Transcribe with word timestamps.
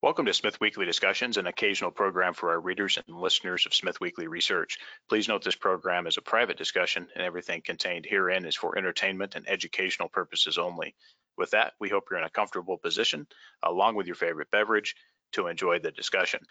Welcome 0.00 0.26
to 0.26 0.32
Smith 0.32 0.60
Weekly 0.60 0.86
Discussions, 0.86 1.38
an 1.38 1.48
occasional 1.48 1.90
program 1.90 2.32
for 2.32 2.50
our 2.50 2.60
readers 2.60 3.00
and 3.04 3.18
listeners 3.18 3.66
of 3.66 3.74
Smith 3.74 4.00
Weekly 4.00 4.28
Research. 4.28 4.78
Please 5.08 5.26
note 5.26 5.42
this 5.42 5.56
program 5.56 6.06
is 6.06 6.16
a 6.16 6.22
private 6.22 6.56
discussion 6.56 7.08
and 7.16 7.24
everything 7.24 7.62
contained 7.62 8.06
herein 8.06 8.44
is 8.44 8.54
for 8.54 8.78
entertainment 8.78 9.34
and 9.34 9.48
educational 9.48 10.08
purposes 10.08 10.56
only. 10.56 10.94
With 11.36 11.50
that, 11.50 11.72
we 11.80 11.88
hope 11.88 12.04
you're 12.08 12.20
in 12.20 12.24
a 12.24 12.30
comfortable 12.30 12.78
position, 12.78 13.26
along 13.60 13.96
with 13.96 14.06
your 14.06 14.14
favorite 14.14 14.52
beverage, 14.52 14.94
to 15.32 15.48
enjoy 15.48 15.80
the 15.80 15.90
discussion. 15.90 16.42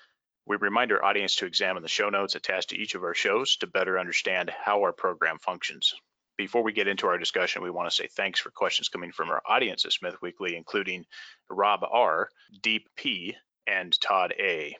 We 0.46 0.58
remind 0.58 0.92
our 0.92 1.06
audience 1.06 1.36
to 1.36 1.46
examine 1.46 1.84
the 1.84 1.88
show 1.88 2.10
notes 2.10 2.36
attached 2.36 2.72
to 2.72 2.78
each 2.78 2.96
of 2.96 3.04
our 3.04 3.16
shows 3.16 3.56
to 3.58 3.68
better 3.68 3.98
understand 3.98 4.50
how 4.50 4.82
our 4.82 4.92
program 4.92 5.40
functions. 5.40 5.94
Before 6.38 6.62
we 6.62 6.72
get 6.72 6.88
into 6.88 7.08
our 7.08 7.18
discussion, 7.18 7.64
we 7.64 7.72
want 7.72 7.90
to 7.90 7.96
say 7.96 8.08
thanks 8.08 8.40
for 8.40 8.52
questions 8.52 8.90
coming 8.90 9.12
from 9.12 9.30
our 9.30 9.42
audience 9.44 9.86
at 9.86 9.94
Smith 9.94 10.22
Weekly, 10.22 10.56
including 10.56 11.06
Rob 11.50 11.84
R., 11.84 12.30
Deep 12.62 12.90
P., 12.96 13.36
and 13.66 14.00
Todd 14.00 14.34
A. 14.40 14.78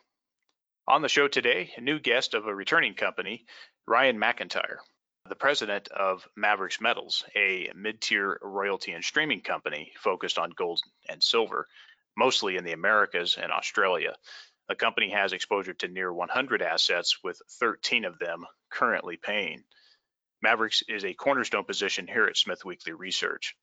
On 0.88 1.02
the 1.02 1.10
show 1.10 1.28
today, 1.28 1.74
a 1.76 1.82
new 1.82 2.00
guest 2.00 2.36
of 2.36 2.46
a 2.46 2.54
returning 2.54 2.94
company, 2.94 3.46
Ryan 3.88 4.20
McIntyre, 4.20 4.78
the 5.28 5.36
president 5.36 5.88
of 5.88 6.28
Maverix 6.38 6.80
Metals, 6.80 7.26
a 7.36 7.72
mid 7.76 8.02
tier 8.02 8.40
royalty 8.44 8.92
and 8.92 9.04
streaming 9.04 9.42
company 9.42 9.92
focused 9.98 10.38
on 10.38 10.52
gold 10.52 10.80
and 11.10 11.24
silver, 11.24 11.68
mostly 12.16 12.56
in 12.56 12.66
the 12.66 12.74
Americas 12.74 13.36
and 13.36 13.52
Australia. 13.52 14.16
The 14.70 14.76
company 14.76 15.10
has 15.10 15.34
exposure 15.34 15.74
to 15.74 15.88
near 15.88 16.14
100 16.14 16.62
assets, 16.62 17.18
with 17.24 17.42
13 17.60 18.06
of 18.06 18.20
them 18.20 18.46
currently 18.70 19.18
paying. 19.18 19.64
Maverix 20.46 20.84
is 20.88 21.04
a 21.04 21.14
cornerstone 21.14 21.64
position 21.64 22.08
here 22.08 22.26
at 22.26 22.38
Smith 22.38 22.64
Weekly 22.64 22.94
Research. 22.94 23.56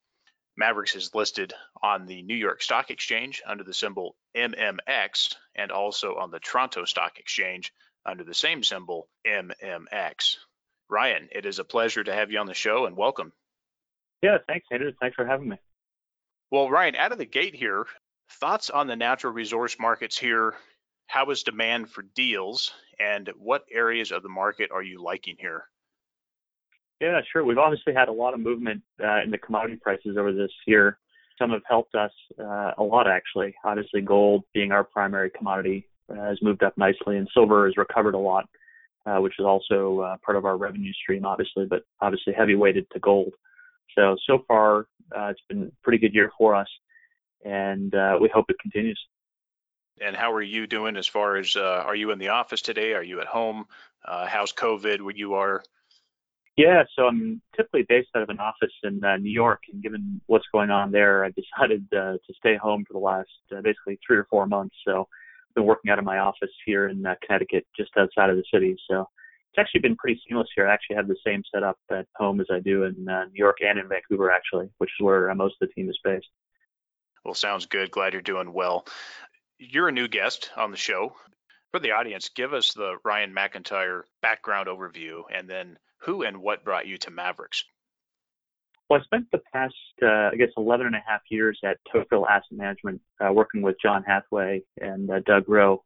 Maverix 0.60 0.96
is 0.96 1.15
listed 1.15 1.52
on 1.82 2.06
the 2.06 2.23
New 2.23 2.34
York 2.34 2.62
Stock 2.62 2.91
Exchange 2.91 3.42
under 3.46 3.65
the 3.65 3.74
symbol 3.74 4.16
MMX 4.37 5.34
and 5.55 5.70
also 5.70 6.16
on 6.16 6.30
the 6.30 6.41
Toronto 6.41 6.85
Stock 6.85 7.18
Exchange 7.18 7.73
under 8.04 8.24
the 8.24 8.35
same 8.35 8.63
symbol 8.63 9.09
MMX. 9.26 10.37
Ryan, 10.88 11.29
it 11.32 11.46
is 11.46 11.59
a 11.59 11.65
pleasure 11.65 12.04
to 12.04 12.13
have 12.13 12.30
you 12.30 12.38
on 12.38 12.46
the 12.46 12.54
show 12.54 12.87
and 12.87 12.96
welcome. 12.96 13.32
Yeah, 14.23 14.38
thanks, 14.46 14.66
Andrew. 14.70 14.93
Thanks 15.01 15.16
for 15.16 15.26
having 15.26 15.48
me. 15.48 15.57
Well, 16.51 16.70
Ryan, 16.70 16.96
out 16.96 17.13
of 17.13 17.18
the 17.18 17.24
gate 17.24 17.54
here, 17.54 17.87
thoughts 18.41 18.70
on 18.70 18.87
the 18.87 18.96
natural 18.96 19.32
resource 19.32 19.76
markets 19.79 20.18
here? 20.18 20.54
How 21.07 21.30
is 21.30 21.43
demand 21.43 21.91
for 21.91 22.02
deals, 22.02 22.73
and 22.98 23.30
what 23.37 23.65
areas 23.70 24.13
of 24.13 24.23
the 24.23 24.29
market 24.29 24.70
are 24.73 24.82
you 24.82 25.02
liking 25.02 25.37
here? 25.38 25.65
Yeah, 27.05 27.21
sure. 27.30 27.45
We've 27.45 27.59
obviously 27.59 27.93
had 27.93 28.09
a 28.09 28.13
lot 28.13 28.33
of 28.33 28.41
movement 28.41 28.83
uh, 28.99 29.21
in 29.23 29.30
the 29.30 29.37
commodity 29.37 29.77
prices 29.77 30.16
over 30.19 30.33
this 30.33 30.51
year. 30.66 30.97
Some 31.38 31.51
have 31.51 31.60
helped 31.69 31.95
us 31.95 32.13
uh, 32.41 32.73
a 32.79 32.83
lot, 32.83 33.07
actually. 33.07 33.55
Obviously, 33.63 34.01
gold 34.01 34.45
being 34.55 34.73
our 34.73 34.85
primary 34.85 35.29
commodity 35.29 35.87
uh, 36.10 36.15
has 36.15 36.38
moved 36.41 36.63
up 36.63 36.79
nicely, 36.79 37.19
and 37.19 37.29
silver 37.35 37.66
has 37.66 37.77
recovered 37.77 38.15
a 38.15 38.19
lot, 38.19 38.49
uh, 39.05 39.19
which 39.19 39.35
is 39.38 39.45
also 39.45 40.01
uh, 40.01 40.16
part 40.25 40.38
of 40.38 40.47
our 40.47 40.57
revenue 40.57 40.95
stream, 40.95 41.27
obviously, 41.27 41.66
but 41.66 41.82
obviously 42.01 42.32
heavy 42.32 42.55
weighted 42.55 42.87
to 42.93 42.99
gold. 43.01 43.35
So, 43.95 44.16
so 44.27 44.43
far, 44.49 44.87
uh, 45.15 45.27
it's 45.27 45.43
been 45.47 45.65
a 45.65 45.71
pretty 45.82 45.99
good 45.99 46.15
year 46.15 46.32
for 46.38 46.55
us, 46.55 46.69
and 47.45 47.93
we 48.19 48.30
hope 48.32 48.47
it 48.49 48.57
continues. 48.60 48.99
And 50.01 50.16
how 50.16 50.32
are 50.32 50.43
you 50.43 50.66
doing 50.66 50.97
as 50.97 51.07
far 51.07 51.37
as 51.37 51.55
are 51.55 51.95
you 51.95 52.13
in 52.13 52.19
the 52.19 52.29
office 52.29 52.63
today? 52.63 52.95
Are 52.95 53.05
you 53.05 53.21
at 53.21 53.27
home? 53.27 53.66
how's 54.02 54.55
COVID 54.55 55.02
where 55.02 55.15
you 55.15 55.35
are? 55.35 55.63
Yeah, 56.57 56.85
so 56.95 57.07
I'm 57.07 57.43
typically 57.57 57.85
based 57.88 58.10
out 58.15 58.23
of 58.23 58.29
an 58.29 58.38
office 58.38 58.73
in 58.85 59.02
uh, 59.02 59.16
New 59.16 59.33
York, 59.33 59.63
and 59.73 59.83
given 59.83 60.21
what's 60.27 60.47
going 60.52 60.71
on 60.71 60.93
there, 60.93 61.24
I 61.24 61.30
decided 61.30 61.85
uh, 61.93 62.13
to 62.13 62.35
stay 62.37 62.57
home 62.57 62.85
for 62.87 62.93
the 62.93 63.01
last 63.01 63.29
uh, 63.51 63.60
basically 63.60 63.99
three 64.06 64.16
or 64.16 64.27
four 64.31 64.47
months. 64.47 64.77
So 64.87 65.00
I've 65.00 65.55
been 65.56 65.65
working 65.65 65.91
out 65.91 65.99
of 65.99 66.05
my 66.05 66.19
office 66.19 66.50
here 66.65 66.88
in 66.88 67.05
uh, 67.05 67.16
Connecticut, 67.27 67.66
just 67.77 67.91
outside 67.97 68.31
of 68.31 68.37
the 68.37 68.44
city. 68.53 68.77
So 68.88 69.00
it's 69.00 69.59
actually 69.59 69.81
been 69.81 69.97
pretty 69.97 70.21
seamless 70.28 70.49
here. 70.55 70.69
I 70.69 70.75
actually 70.75 70.97
have 70.97 71.09
the 71.09 71.16
same 71.26 71.43
setup 71.53 71.76
at 71.91 72.06
home 72.14 72.41
as 72.41 72.47
I 72.53 72.60
do 72.60 72.84
in 72.84 73.09
uh, 73.09 73.25
New 73.25 73.38
York 73.38 73.59
and 73.60 73.78
in 73.78 73.88
Vancouver, 73.88 74.31
actually, 74.31 74.69
which 74.78 74.91
is 74.91 75.04
where 75.04 75.31
uh, 75.31 75.34
most 75.34 75.56
of 75.60 75.69
the 75.69 75.75
team 75.75 75.91
is 75.91 75.98
based. 76.04 76.28
Well, 77.25 77.34
sounds 77.34 77.66
good. 77.66 77.91
Glad 77.91 78.12
you're 78.12 78.22
doing 78.22 78.53
well. 78.53 78.87
You're 79.59 79.88
a 79.88 79.93
new 79.93 80.06
guest 80.06 80.50
on 80.56 80.70
the 80.70 80.76
show. 80.76 81.16
For 81.72 81.81
the 81.81 81.93
audience, 81.93 82.28
give 82.28 82.54
us 82.54 82.75
the 82.75 82.98
Ryan 83.04 83.34
McIntyre 83.34 84.03
background 84.22 84.69
overview 84.69 85.22
and 85.32 85.48
then 85.48 85.76
who 86.04 86.22
and 86.22 86.38
what 86.38 86.65
brought 86.65 86.87
you 86.87 86.98
to 86.98 87.10
Maverix? 87.10 87.62
Well, 88.88 89.00
I 89.00 89.04
spent 89.04 89.26
the 89.32 89.41
past, 89.53 89.75
uh, 90.03 90.31
I 90.32 90.37
guess, 90.37 90.50
11 90.56 90.87
and 90.87 90.97
a 90.97 91.03
half 91.06 91.22
years 91.31 91.59
at 91.65 91.78
Tocqueville 91.91 92.26
Asset 92.26 92.53
Management, 92.53 93.00
uh, 93.25 93.32
working 93.32 93.62
with 93.62 93.76
John 93.82 94.04
Hathaway 94.06 94.62
and 94.81 95.10
uh, 95.10 95.20
Doug 95.26 95.47
Groh 95.47 95.78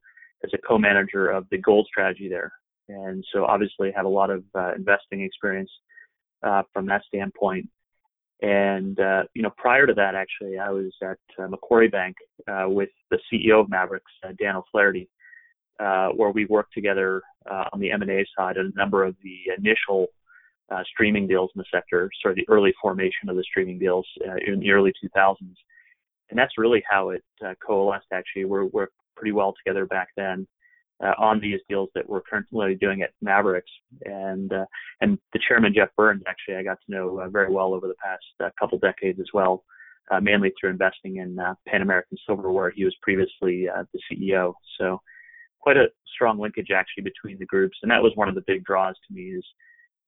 as 0.45 0.51
a 0.53 0.59
co-manager 0.59 1.29
of 1.29 1.47
the 1.51 1.59
gold 1.59 1.87
strategy 1.89 2.29
there. 2.29 2.53
And 2.89 3.25
so 3.33 3.45
obviously 3.45 3.93
had 3.95 4.05
a 4.05 4.09
lot 4.09 4.31
of 4.31 4.43
uh, 4.55 4.73
investing 4.75 5.23
experience 5.23 5.71
uh, 6.43 6.63
from 6.73 6.87
that 6.87 7.03
standpoint. 7.07 7.69
And, 8.41 8.99
uh, 8.99 9.25
you 9.35 9.43
know, 9.43 9.53
prior 9.57 9.87
to 9.87 9.95
that, 9.95 10.15
actually, 10.15 10.59
I 10.59 10.71
was 10.71 10.93
at 11.03 11.19
Macquarie 11.51 11.89
Bank 11.89 12.17
with 12.67 12.91
the 13.11 13.19
CEO 13.33 13.61
of 13.61 13.69
Maverix, 13.69 14.01
Dan 14.39 14.57
O'Flaherty, 14.57 15.09
uh, 15.81 16.09
where 16.09 16.31
we 16.31 16.45
worked 16.47 16.75
together 16.75 17.23
uh, 17.51 17.65
on 17.73 17.81
the 17.81 17.91
M&A 17.91 18.25
side 18.37 18.59
on 18.59 18.73
a 18.75 18.79
number 18.79 19.05
of 19.05 19.17
the 19.23 19.53
initial 19.57 20.09
uh, 20.71 20.83
streaming 20.93 21.27
deals 21.27 21.51
in 21.55 21.61
the 21.61 21.65
sector, 21.73 22.11
sort 22.21 22.33
of 22.33 22.37
the 22.37 22.53
early 22.53 22.75
formation 22.81 23.29
of 23.29 23.37
the 23.37 23.45
streaming 23.45 23.79
deals 23.79 24.07
uh, 24.29 24.37
in 24.47 24.61
the 24.61 24.71
early 24.71 24.93
2000s. 25.03 25.37
And 26.31 26.39
that's 26.39 26.59
really 26.59 26.83
how 26.89 27.11
it 27.11 27.25
uh, 27.45 27.55
coalesced, 27.67 28.13
actually. 28.13 28.45
We're, 28.45 28.67
we're 28.67 28.89
pretty 29.17 29.33
well 29.33 29.55
together 29.65 29.87
back 29.87 30.09
then. 30.17 30.47
Uh, 31.01 31.13
on 31.17 31.39
these 31.41 31.61
deals 31.69 31.89
that 31.95 32.09
we're 32.09 32.21
currently 32.21 32.75
doing 32.75 33.03
at 33.03 33.11
Maverix. 33.25 33.63
And 34.05 34.53
uh, 34.53 34.65
and 35.01 35.17
the 35.33 35.39
chairman 35.47 35.73
Geoff 35.73 35.91
Burns 35.97 36.25
actually 36.27 36.57
I 36.57 36.65
got 36.65 36.79
to 36.85 36.93
know 36.93 37.21
uh, 37.21 37.29
very 37.29 37.53
well 37.53 37.73
over 37.73 37.87
the 37.87 37.95
past 38.05 38.25
uh, 38.43 38.51
couple 38.59 38.79
decades 38.81 39.21
as 39.21 39.29
well, 39.33 39.63
mainly 40.21 40.53
through 40.61 40.71
investing 40.71 41.19
in 41.19 41.39
Pan 41.69 41.83
American 41.83 42.19
Silver, 42.27 42.51
where 42.51 42.73
he 42.73 42.85
was 42.85 42.97
previously 43.01 43.69
the 43.93 44.01
CEO. 44.11 44.55
So 44.77 45.01
quite 45.61 45.77
a 45.77 45.89
strong 46.15 46.39
linkage 46.39 46.71
actually 46.75 47.05
between 47.05 47.39
the 47.39 47.47
groups, 47.47 47.79
and 47.83 47.91
that 47.91 48.03
was 48.03 48.13
one 48.15 48.29
of 48.29 48.35
the 48.35 48.45
big 48.47 48.65
draws 48.65 48.97
to 49.07 49.15
me 49.15 49.23
is 49.23 49.45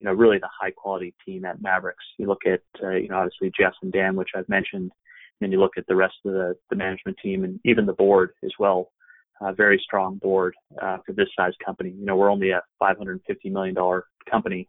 you 0.01 0.07
know 0.07 0.13
really 0.13 0.39
the 0.39 0.49
high 0.61 0.71
quality 0.71 1.15
team 1.25 1.45
at 1.45 1.63
Maverix. 1.63 1.95
You 2.19 2.27
look 2.27 2.47
at 2.47 2.63
uh, 2.83 2.91
you 2.91 3.09
know 3.09 3.19
obviously 3.19 3.53
Geoff 3.59 3.75
and 3.83 3.93
Dan, 3.93 4.17
which 4.17 4.31
I've 4.35 4.49
mentioned, 4.49 4.91
and 4.91 5.41
then 5.41 5.53
you 5.53 5.61
look 5.61 5.77
at 5.77 5.87
the 5.87 5.97
rest 5.97 6.15
of 6.25 6.33
the, 6.33 6.57
the 6.71 6.77
management 6.77 7.19
team 7.23 7.45
and 7.45 7.61
even 7.65 7.87
the 7.87 7.93
board 7.93 8.33
as 8.45 8.53
well. 8.59 8.91
A 9.43 9.55
very 9.55 9.81
strong 9.83 10.19
board 10.19 10.55
uh, 10.83 10.99
for 11.07 11.13
this 11.13 11.29
size 11.35 11.55
company. 11.65 11.91
You 11.91 12.05
know 12.05 12.17
we're 12.17 12.31
only 12.31 12.51
a 12.51 12.61
550 12.79 13.51
million 13.51 13.75
dollar 13.75 14.05
company, 14.31 14.69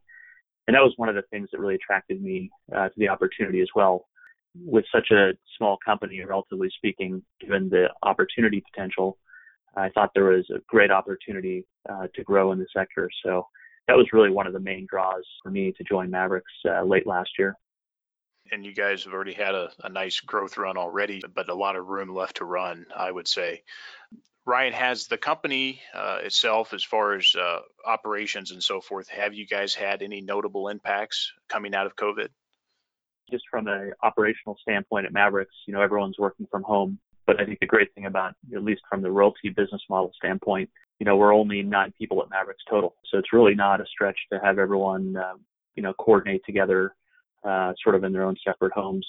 and 0.68 0.76
that 0.76 0.82
was 0.82 0.94
one 0.98 1.10
of 1.10 1.16
the 1.16 1.24
things 1.30 1.50
that 1.52 1.60
really 1.60 1.76
attracted 1.76 2.22
me 2.22 2.50
uh, 2.76 2.88
to 2.88 2.94
the 2.98 3.10
opportunity 3.10 3.62
as 3.62 3.70
well. 3.76 4.06
With 4.66 4.86
such 4.94 5.12
a 5.12 5.32
small 5.58 5.78
company, 5.84 6.22
relatively 6.22 6.70
speaking, 6.76 7.22
given 7.40 7.70
the 7.70 7.88
opportunity 8.04 8.62
potential, 8.74 9.18
I 9.76 9.90
thought 9.90 10.12
there 10.14 10.26
was 10.26 10.50
a 10.50 10.60
great 10.68 10.92
opportunity 10.92 11.66
uh, 11.90 12.08
to 12.16 12.24
grow 12.24 12.52
in 12.52 12.60
the 12.60 12.68
sector. 12.76 13.10
So 13.24 13.48
that 13.88 13.96
was 13.98 14.08
really 14.14 14.30
one 14.30 14.48
of 14.48 14.54
the 14.54 14.60
main 14.60 14.86
draws 14.90 15.24
for 15.44 15.50
me 15.50 15.74
to 15.78 15.84
join 15.84 16.12
Maverix 16.12 16.42
uh, 16.66 16.84
late 16.84 17.08
last 17.08 17.32
year. 17.40 17.56
And 18.52 18.66
you 18.66 18.74
guys 18.74 19.06
have 19.06 19.14
already 19.14 19.34
had 19.34 19.56
a, 19.56 19.72
a 19.84 19.90
nice 19.90 20.20
growth 20.20 20.58
run 20.58 20.78
already, 20.78 21.22
but 21.34 21.50
a 21.50 21.54
lot 21.54 21.76
of 21.76 21.88
room 21.88 22.14
left 22.14 22.38
to 22.38 22.46
run, 22.46 22.86
I 22.96 23.10
would 23.10 23.28
say. 23.28 23.64
Ryan, 24.46 24.74
has 24.74 25.08
the 25.08 25.18
company 25.18 25.82
uh, 25.94 26.20
itself, 26.24 26.74
as 26.74 26.84
far 26.84 27.14
as 27.14 27.34
uh, 27.36 27.60
operations 27.86 28.52
and 28.52 28.62
so 28.62 28.82
forth, 28.82 29.08
have 29.08 29.34
you 29.34 29.46
guys 29.46 29.76
had 29.76 30.02
any 30.02 30.20
notable 30.20 30.68
impacts 30.68 31.32
coming 31.48 31.76
out 31.76 31.86
of 31.86 31.96
COVID? 31.96 32.28
Just 33.30 33.44
from 33.50 33.68
an 33.68 33.94
operational 34.04 34.58
standpoint 34.62 35.06
at 35.06 35.14
Maverix, 35.14 35.46
you 35.68 35.74
know, 35.74 35.82
everyone's 35.82 36.18
working 36.18 36.48
from 36.50 36.64
home 36.64 37.00
but 37.28 37.40
I 37.40 37.46
think 37.46 37.60
the 37.60 37.68
great 37.68 37.94
thing 37.94 38.06
about, 38.06 38.34
at 38.56 38.64
least 38.64 38.82
from 38.90 39.02
the 39.02 39.12
royalty 39.12 39.50
business 39.50 39.82
model 39.90 40.12
standpoint, 40.16 40.70
you 41.00 41.06
know, 41.06 41.16
we're 41.16 41.34
only 41.34 41.62
nine 41.62 41.94
people 41.98 42.22
at 42.22 42.30
Maverix 42.30 42.58
total. 42.70 42.96
So 43.10 43.18
it's 43.18 43.34
really 43.34 43.56
not 43.56 43.82
a 43.82 43.86
stretch 43.86 44.18
to 44.32 44.40
have 44.44 44.60
everyone, 44.60 45.16
uh, 45.18 45.34
you 45.76 45.84
know, 45.84 45.94
coordinate 45.94 46.44
together, 46.46 46.96
uh, 47.44 47.74
sort 47.84 47.96
of 47.96 48.04
in 48.04 48.14
their 48.14 48.24
own 48.24 48.36
separate 48.46 48.74
homes 48.74 49.08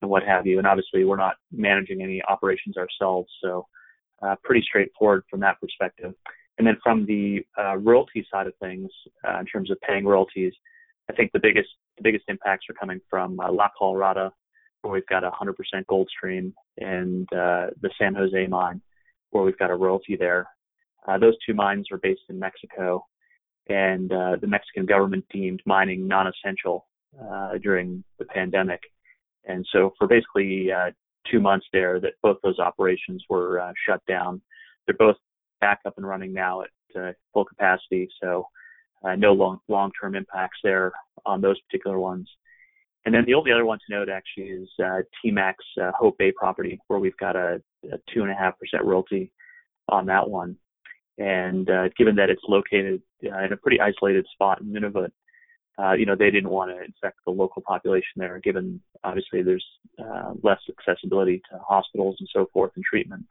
and 0.00 0.10
what 0.10 0.22
have 0.22 0.46
you. 0.46 0.58
And 0.58 0.66
obviously 0.66 1.04
we're 1.04 1.16
not 1.16 1.36
managing 1.52 2.02
any 2.02 2.22
operations 2.28 2.76
ourselves. 2.76 3.28
So, 3.42 3.66
uh, 4.22 4.36
pretty 4.42 4.62
straightforward 4.62 5.24
from 5.28 5.40
that 5.40 5.60
perspective. 5.60 6.14
And 6.58 6.66
then 6.66 6.78
from 6.82 7.04
the 7.04 7.44
uh, 7.58 7.76
royalty 7.76 8.26
side 8.30 8.46
of 8.46 8.54
things, 8.60 8.90
uh, 9.26 9.40
in 9.40 9.46
terms 9.46 9.70
of 9.70 9.80
paying 9.80 10.06
royalties, 10.06 10.52
I 11.10 11.12
think 11.12 11.32
the 11.32 11.40
biggest 11.40 11.68
the 11.96 12.02
biggest 12.02 12.24
impacts 12.28 12.66
are 12.68 12.74
coming 12.74 13.00
from 13.08 13.38
uh, 13.38 13.52
La 13.52 13.68
Colorada 13.78 14.32
where 14.84 14.92
we've 14.92 15.06
got 15.06 15.24
a 15.24 15.30
100% 15.30 15.54
gold 15.86 16.08
stream, 16.16 16.54
and 16.78 17.26
uh, 17.32 17.68
the 17.80 17.90
San 17.98 18.14
Jose 18.14 18.46
mine, 18.46 18.80
where 19.30 19.44
we've 19.44 19.58
got 19.58 19.70
a 19.70 19.76
royalty 19.76 20.16
there. 20.16 20.46
Uh, 21.08 21.18
those 21.18 21.34
two 21.46 21.54
mines 21.54 21.86
are 21.90 21.98
based 21.98 22.22
in 22.28 22.38
Mexico, 22.38 23.04
and 23.68 24.12
uh, 24.12 24.36
the 24.40 24.46
Mexican 24.46 24.86
government 24.86 25.24
deemed 25.32 25.60
mining 25.66 26.06
non-essential 26.06 26.86
uh, 27.20 27.52
during 27.62 28.04
the 28.18 28.24
pandemic. 28.26 28.80
And 29.46 29.66
so 29.72 29.92
for 29.98 30.06
basically 30.06 30.70
uh, 30.70 30.90
two 31.30 31.40
months 31.40 31.66
there, 31.72 32.00
that 32.00 32.12
both 32.22 32.36
those 32.42 32.58
operations 32.58 33.24
were 33.28 33.60
uh, 33.60 33.72
shut 33.86 34.00
down 34.06 34.40
they're 34.86 34.96
both 34.96 35.16
back 35.60 35.80
up 35.86 35.94
and 35.96 36.06
running 36.06 36.32
now 36.32 36.62
at 36.62 37.16
full 37.32 37.44
capacity, 37.44 38.08
so 38.22 38.46
no 39.16 39.32
long 39.32 39.58
long 39.68 39.90
term 40.00 40.14
impacts 40.14 40.58
there 40.62 40.92
on 41.26 41.40
those 41.40 41.60
particular 41.62 41.98
ones. 41.98 42.28
And 43.04 43.14
then 43.14 43.24
the 43.26 43.34
only 43.34 43.52
other 43.52 43.66
one 43.66 43.78
to 43.78 43.94
note 43.94 44.08
actually 44.08 44.46
is 44.46 44.68
uh, 44.82 45.02
TMAC 45.24 45.54
uh, 45.80 45.92
Hope 45.98 46.16
Bay 46.18 46.32
property, 46.32 46.80
where 46.88 46.98
we've 46.98 47.16
got 47.18 47.36
a, 47.36 47.60
a 47.92 47.98
two 48.12 48.22
and 48.22 48.30
a 48.30 48.34
half 48.34 48.58
percent 48.58 48.84
royalty 48.84 49.30
on 49.88 50.06
that 50.06 50.28
one. 50.28 50.56
And 51.18 51.68
uh, 51.68 51.90
given 51.96 52.16
that 52.16 52.30
it's 52.30 52.42
located 52.48 53.02
uh, 53.24 53.44
in 53.44 53.52
a 53.52 53.56
pretty 53.56 53.80
isolated 53.80 54.26
spot 54.32 54.60
in 54.60 54.72
Nunavut, 54.72 55.10
uh, 55.78 55.92
you 55.92 56.06
know, 56.06 56.14
they 56.16 56.30
didn't 56.30 56.50
want 56.50 56.70
to 56.70 56.84
infect 56.84 57.18
the 57.26 57.32
local 57.32 57.62
population 57.62 58.16
there, 58.16 58.38
given 58.38 58.80
obviously 59.02 59.42
there's 59.42 59.64
uh, 59.98 60.32
less 60.42 60.60
accessibility 60.68 61.42
to 61.50 61.58
hospitals 61.58 62.16
and 62.20 62.28
so 62.32 62.48
forth 62.52 62.72
and 62.76 62.84
treatment. 62.84 63.24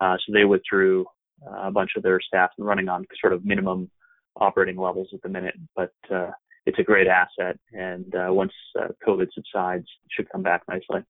Uh, 0.00 0.16
so 0.24 0.32
they 0.32 0.44
withdrew 0.44 1.04
uh, 1.46 1.66
a 1.66 1.70
bunch 1.70 1.90
of 1.96 2.02
their 2.02 2.20
staff 2.20 2.50
and 2.56 2.66
running 2.66 2.88
on 2.88 3.04
sort 3.20 3.32
of 3.32 3.44
minimum 3.44 3.90
operating 4.36 4.76
levels 4.76 5.08
at 5.12 5.20
the 5.22 5.28
minute. 5.28 5.54
But 5.74 5.92
uh, 6.12 6.30
it's 6.70 6.78
a 6.78 6.84
great 6.84 7.08
asset, 7.08 7.58
and 7.72 8.14
uh, 8.14 8.32
once 8.32 8.52
uh, 8.80 8.86
COVID 9.04 9.26
subsides, 9.34 9.88
it 10.04 10.10
should 10.10 10.30
come 10.30 10.42
back 10.42 10.62
nicely. 10.68 11.02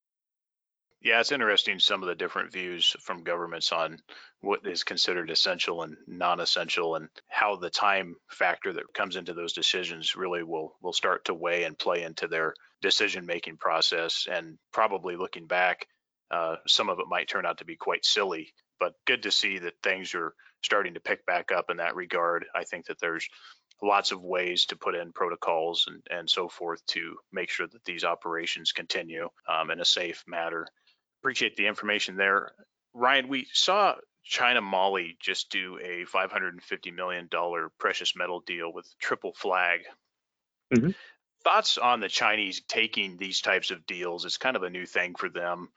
Yeah, 1.03 1.21
it's 1.21 1.33
interesting 1.33 1.79
some 1.79 2.03
of 2.03 2.09
the 2.09 2.15
different 2.15 2.53
views 2.53 2.97
from 3.01 3.25
governments 3.25 3.73
on 3.73 3.99
what 4.41 4.67
is 4.67 4.85
considered 4.85 5.31
essential 5.31 5.83
and 5.83 5.97
non-essential, 6.07 6.95
and 6.97 7.09
how 7.29 7.57
the 7.57 7.69
time 7.69 8.17
factor 8.31 8.73
that 8.73 8.95
comes 8.95 9.17
into 9.17 9.35
those 9.35 9.53
decisions 9.53 10.17
really 10.17 10.43
will 10.43 10.77
will 10.81 10.95
start 10.95 11.27
to 11.27 11.35
weigh 11.35 11.65
and 11.65 11.79
play 11.79 12.05
into 12.05 12.27
their 12.27 12.55
decision-making 12.81 13.59
process. 13.59 14.27
And 14.31 14.57
probably 14.73 15.17
looking 15.17 15.47
back, 15.47 15.87
uh, 16.31 16.57
some 16.67 16.89
of 16.89 17.01
it 17.01 17.07
might 17.09 17.29
turn 17.29 17.45
out 17.45 17.59
to 17.59 17.67
be 17.67 17.77
quite 17.77 18.05
silly, 18.05 18.55
but 18.79 18.95
good 19.07 19.23
to 19.25 19.31
see 19.31 19.59
that 19.59 19.75
things 19.83 20.15
are 20.15 20.33
starting 20.63 20.95
to 20.95 21.01
pick 21.01 21.25
back 21.27 21.53
up 21.53 21.71
in 21.71 21.77
that 21.79 21.97
regard. 21.97 22.47
I 22.55 22.65
think 22.65 22.87
that 22.87 22.99
there's 23.01 23.29
lots 23.83 24.13
of 24.13 24.23
ways 24.23 24.67
to 24.67 24.77
put 24.77 24.95
in 24.95 25.13
protocols 25.13 25.87
and, 25.89 26.03
and 26.11 26.29
so 26.29 26.49
forth 26.49 26.85
to 26.87 27.17
make 27.33 27.49
sure 27.49 27.67
that 27.67 27.85
these 27.85 28.05
operations 28.05 28.73
continue 28.73 29.29
um, 29.49 29.71
in 29.71 29.81
a 29.81 29.85
safe 29.85 30.23
manner 30.27 30.67
appreciate 31.21 31.57
the 31.57 31.67
information 31.67 32.17
there. 32.17 32.53
Ryan, 32.95 33.29
we 33.29 33.47
saw 33.53 33.95
China 34.25 34.61
Moly 34.61 35.17
just 35.21 35.51
do 35.51 35.79
a 35.79 36.05
$550 36.05 36.95
million 36.95 37.29
precious 37.79 38.17
metal 38.17 38.41
deal 38.41 38.73
with 38.73 38.87
Triple 38.99 39.35
Flag. 39.35 39.81
Mm-hmm. 40.75 40.91
Thoughts 41.45 41.79
on 41.79 42.01
the 42.01 42.09
Chinese 42.09 42.63
taking 42.69 43.17
these 43.17 43.41
types 43.41 43.71
of 43.71 43.87
deals? 43.87 44.25
It's 44.25 44.37
kind 44.37 44.57
of 44.57 44.63
a 44.63 44.71
new 44.71 44.87
thing 44.87 45.15
for 45.15 45.29
them. 45.29 45.69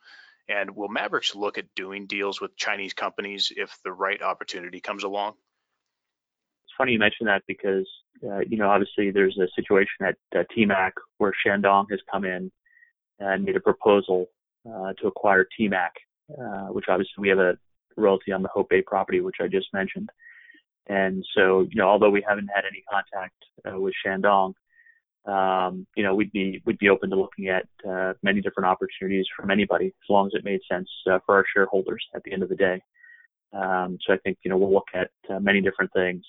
And 0.48 0.76
will 0.76 0.90
Maverix 0.90 1.34
look 1.34 1.56
at 1.56 1.74
doing 1.74 2.06
deals 2.06 2.40
with 2.40 2.56
Chinese 2.56 2.92
companies 2.92 3.50
if 3.56 3.78
the 3.82 3.92
right 3.92 4.20
opportunity 4.20 4.80
comes 4.80 5.04
along? 5.04 5.34
Funny 6.76 6.92
you 6.92 6.98
mention 6.98 7.26
that 7.26 7.42
because, 7.46 7.88
uh, 8.24 8.40
you 8.40 8.56
know, 8.56 8.68
obviously 8.68 9.10
there's 9.10 9.38
a 9.38 9.46
situation 9.54 10.06
at 10.06 10.16
uh, 10.36 10.44
TMAC 10.56 10.92
where 11.18 11.32
Shandong 11.46 11.86
has 11.90 12.00
come 12.10 12.24
in 12.24 12.50
and 13.20 13.44
made 13.44 13.56
a 13.56 13.60
proposal 13.60 14.26
uh, 14.68 14.92
to 15.00 15.06
acquire 15.06 15.46
TMAC, 15.58 15.90
uh, 16.30 16.72
which 16.72 16.86
obviously 16.88 17.20
we 17.20 17.28
have 17.28 17.38
a 17.38 17.56
royalty 17.96 18.32
on 18.32 18.42
the 18.42 18.48
Hope 18.48 18.68
Bay 18.70 18.82
property, 18.82 19.20
which 19.20 19.36
I 19.40 19.46
just 19.46 19.68
mentioned. 19.72 20.10
And 20.88 21.24
so, 21.34 21.60
you 21.70 21.76
know, 21.76 21.88
although 21.88 22.10
we 22.10 22.24
haven't 22.26 22.50
had 22.54 22.64
any 22.68 22.82
contact 22.90 23.34
uh, 23.66 23.78
with 23.78 23.94
Shandong, 24.04 24.54
um, 25.26 25.86
you 25.96 26.02
know, 26.02 26.14
we'd 26.14 26.32
be 26.32 26.60
we'd 26.66 26.78
be 26.78 26.90
open 26.90 27.08
to 27.10 27.16
looking 27.16 27.48
at 27.48 27.66
uh, 27.88 28.12
many 28.22 28.42
different 28.42 28.66
opportunities 28.66 29.26
from 29.34 29.50
anybody 29.50 29.86
as 29.86 30.10
long 30.10 30.26
as 30.26 30.32
it 30.34 30.44
made 30.44 30.60
sense 30.70 30.88
uh, 31.10 31.18
for 31.24 31.36
our 31.36 31.44
shareholders 31.54 32.04
at 32.14 32.22
the 32.24 32.32
end 32.32 32.42
of 32.42 32.50
the 32.50 32.56
day. 32.56 32.82
Um, 33.54 33.96
so 34.04 34.12
I 34.12 34.18
think 34.18 34.38
you 34.42 34.50
know 34.50 34.58
we'll 34.58 34.72
look 34.72 34.88
at 34.92 35.10
uh, 35.30 35.40
many 35.40 35.62
different 35.62 35.92
things, 35.94 36.22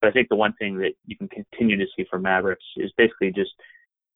but 0.00 0.08
I 0.08 0.12
think 0.12 0.28
the 0.28 0.36
one 0.36 0.52
thing 0.54 0.78
that 0.78 0.92
you 1.06 1.16
can 1.16 1.28
continue 1.28 1.76
to 1.76 1.86
see 1.96 2.04
from 2.10 2.22
Maverix 2.22 2.56
is 2.76 2.92
basically 2.96 3.32
just 3.32 3.50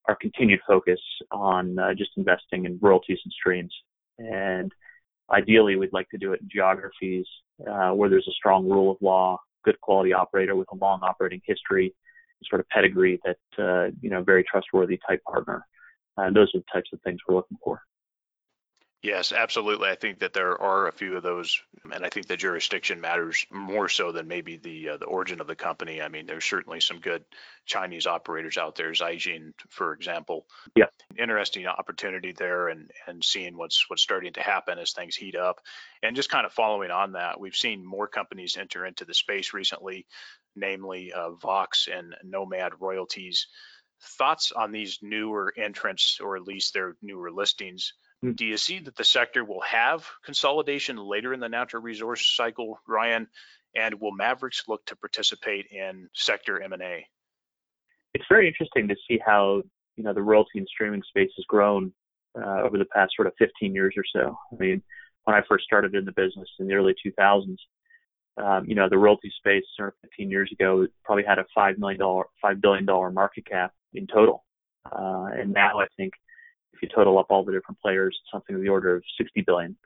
our 0.08 0.16
continued 0.16 0.60
focus 0.66 1.00
on 1.30 1.78
uh, 1.78 1.94
just 1.94 2.10
investing 2.16 2.64
in 2.64 2.78
royalties 2.80 3.18
and 3.24 3.32
streams. 3.32 3.72
And 4.18 4.72
ideally, 5.30 5.76
we'd 5.76 5.92
like 5.92 6.08
to 6.10 6.18
do 6.18 6.32
it 6.32 6.40
in 6.40 6.48
geographies 6.52 7.26
uh, 7.68 7.90
where 7.90 8.08
there's 8.08 8.28
a 8.28 8.32
strong 8.32 8.68
rule 8.68 8.90
of 8.90 8.96
law, 9.00 9.38
good 9.64 9.80
quality 9.80 10.12
operator 10.12 10.56
with 10.56 10.68
a 10.72 10.76
long 10.76 11.00
operating 11.02 11.40
history, 11.44 11.94
sort 12.48 12.60
of 12.60 12.68
pedigree 12.68 13.20
that 13.24 13.62
uh, 13.62 13.90
you 14.00 14.10
know 14.10 14.22
very 14.22 14.44
trustworthy 14.44 14.98
type 15.08 15.22
partner. 15.24 15.64
And 16.16 16.36
those 16.36 16.50
are 16.54 16.58
the 16.58 16.64
types 16.72 16.90
of 16.92 17.00
things 17.02 17.18
we're 17.26 17.36
looking 17.36 17.58
for. 17.62 17.80
Yes, 19.02 19.32
absolutely. 19.32 19.88
I 19.88 19.96
think 19.96 20.20
that 20.20 20.32
there 20.32 20.60
are 20.62 20.86
a 20.86 20.92
few 20.92 21.16
of 21.16 21.24
those, 21.24 21.60
and 21.92 22.04
I 22.06 22.08
think 22.08 22.26
the 22.28 22.36
jurisdiction 22.36 23.00
matters 23.00 23.44
more 23.50 23.88
so 23.88 24.12
than 24.12 24.28
maybe 24.28 24.58
the 24.58 24.90
uh, 24.90 24.96
the 24.96 25.06
origin 25.06 25.40
of 25.40 25.48
the 25.48 25.56
company. 25.56 26.00
I 26.00 26.06
mean, 26.06 26.24
there's 26.24 26.44
certainly 26.44 26.78
some 26.78 27.00
good 27.00 27.24
Chinese 27.66 28.06
operators 28.06 28.56
out 28.56 28.76
there, 28.76 28.92
Zijin, 28.92 29.54
for 29.70 29.92
example. 29.92 30.46
Yeah. 30.76 30.86
Interesting 31.18 31.66
opportunity 31.66 32.30
there, 32.30 32.68
and 32.68 32.92
and 33.08 33.24
seeing 33.24 33.56
what's 33.56 33.90
what's 33.90 34.02
starting 34.02 34.34
to 34.34 34.40
happen 34.40 34.78
as 34.78 34.92
things 34.92 35.16
heat 35.16 35.34
up, 35.34 35.60
and 36.04 36.14
just 36.14 36.30
kind 36.30 36.46
of 36.46 36.52
following 36.52 36.92
on 36.92 37.12
that, 37.12 37.40
we've 37.40 37.56
seen 37.56 37.84
more 37.84 38.06
companies 38.06 38.56
enter 38.56 38.86
into 38.86 39.04
the 39.04 39.14
space 39.14 39.52
recently, 39.52 40.06
namely 40.54 41.12
uh, 41.12 41.32
Vox 41.32 41.88
and 41.92 42.14
Nomad 42.22 42.74
Royalties. 42.78 43.48
Thoughts 44.18 44.52
on 44.52 44.70
these 44.70 45.00
newer 45.02 45.52
entrants, 45.56 46.20
or 46.20 46.36
at 46.36 46.42
least 46.42 46.72
their 46.72 46.96
newer 47.02 47.32
listings? 47.32 47.94
Do 48.22 48.44
you 48.44 48.56
see 48.56 48.78
that 48.78 48.94
the 48.94 49.04
sector 49.04 49.44
will 49.44 49.62
have 49.62 50.08
consolidation 50.24 50.96
later 50.96 51.34
in 51.34 51.40
the 51.40 51.48
natural 51.48 51.82
resource 51.82 52.24
cycle, 52.24 52.78
Ryan? 52.86 53.26
And 53.74 54.00
will 54.00 54.12
Maverix 54.12 54.68
look 54.68 54.84
to 54.86 54.96
participate 54.96 55.66
in 55.72 56.08
sector 56.14 56.60
M&A? 56.60 57.06
It's 58.14 58.24
very 58.28 58.46
interesting 58.46 58.86
to 58.88 58.96
see 59.08 59.18
how 59.24 59.62
you 59.96 60.04
know 60.04 60.12
the 60.12 60.22
royalty 60.22 60.58
and 60.58 60.68
streaming 60.68 61.02
space 61.08 61.30
has 61.36 61.44
grown 61.46 61.92
uh, 62.38 62.62
over 62.62 62.78
the 62.78 62.84
past 62.84 63.12
sort 63.16 63.26
of 63.26 63.34
15 63.38 63.74
years 63.74 63.94
or 63.96 64.04
so. 64.12 64.38
I 64.52 64.56
mean, 64.56 64.82
when 65.24 65.34
I 65.34 65.42
first 65.48 65.64
started 65.64 65.94
in 65.94 66.04
the 66.04 66.12
business 66.12 66.48
in 66.60 66.68
the 66.68 66.74
early 66.74 66.94
2000s, 67.04 67.56
um, 68.36 68.64
you 68.66 68.74
know, 68.74 68.88
the 68.88 68.98
royalty 68.98 69.32
space 69.38 69.64
15 69.78 70.30
years 70.30 70.50
ago 70.52 70.86
probably 71.04 71.24
had 71.24 71.38
a 71.38 71.46
five 71.54 71.78
million 71.78 71.98
dollar, 71.98 72.24
five 72.40 72.60
billion 72.60 72.84
dollar 72.84 73.10
market 73.10 73.46
cap 73.46 73.72
in 73.94 74.06
total, 74.06 74.44
uh, 74.86 75.28
and 75.34 75.52
now 75.52 75.80
I 75.80 75.86
think 75.96 76.12
if 76.72 76.82
you 76.82 76.88
total 76.94 77.18
up 77.18 77.26
all 77.30 77.44
the 77.44 77.52
different 77.52 77.80
players, 77.80 78.18
something 78.32 78.56
in 78.56 78.62
the 78.62 78.68
order 78.68 78.96
of 78.96 79.02
60 79.18 79.42
billion. 79.42 79.76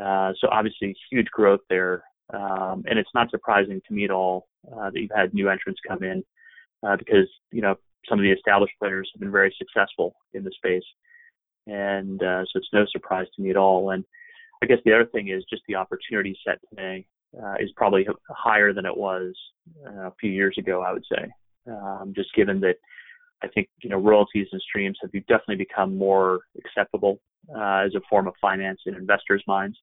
Uh, 0.00 0.32
so 0.40 0.48
obviously 0.50 0.94
huge 1.10 1.26
growth 1.26 1.60
there. 1.68 2.02
Um, 2.32 2.84
and 2.88 2.98
it's 2.98 3.10
not 3.14 3.30
surprising 3.30 3.80
to 3.86 3.94
me 3.94 4.04
at 4.04 4.10
all 4.10 4.48
uh, 4.72 4.90
that 4.90 5.00
you've 5.00 5.10
had 5.14 5.34
new 5.34 5.48
entrants 5.48 5.80
come 5.86 6.02
in 6.02 6.24
uh, 6.86 6.96
because, 6.96 7.28
you 7.52 7.60
know, 7.60 7.76
some 8.08 8.18
of 8.18 8.22
the 8.22 8.32
established 8.32 8.74
players 8.78 9.10
have 9.12 9.20
been 9.20 9.30
very 9.30 9.54
successful 9.58 10.14
in 10.32 10.44
the 10.44 10.52
space. 10.56 10.84
And 11.66 12.22
uh, 12.22 12.44
so 12.44 12.58
it's 12.58 12.68
no 12.72 12.84
surprise 12.90 13.26
to 13.36 13.42
me 13.42 13.50
at 13.50 13.56
all. 13.56 13.90
And 13.90 14.04
I 14.62 14.66
guess 14.66 14.78
the 14.84 14.94
other 14.94 15.06
thing 15.06 15.28
is 15.28 15.44
just 15.48 15.62
the 15.68 15.76
opportunity 15.76 16.36
set 16.46 16.58
today 16.70 17.06
uh, 17.42 17.54
is 17.58 17.70
probably 17.76 18.06
higher 18.28 18.72
than 18.72 18.86
it 18.86 18.96
was 18.96 19.34
uh, 19.86 20.08
a 20.08 20.14
few 20.20 20.30
years 20.30 20.56
ago, 20.58 20.82
I 20.82 20.92
would 20.92 21.04
say. 21.10 21.26
Um, 21.66 22.12
just 22.14 22.34
given 22.34 22.60
that 22.60 22.76
I 23.42 23.48
think 23.48 23.68
you 23.82 23.90
know 23.90 23.98
royalties 23.98 24.48
and 24.52 24.60
streams 24.60 24.98
have 25.02 25.12
definitely 25.26 25.56
become 25.56 25.96
more 25.96 26.40
acceptable 26.58 27.20
uh, 27.54 27.84
as 27.86 27.94
a 27.94 28.00
form 28.08 28.26
of 28.26 28.34
finance 28.40 28.80
in 28.86 28.94
investors' 28.94 29.44
minds. 29.46 29.76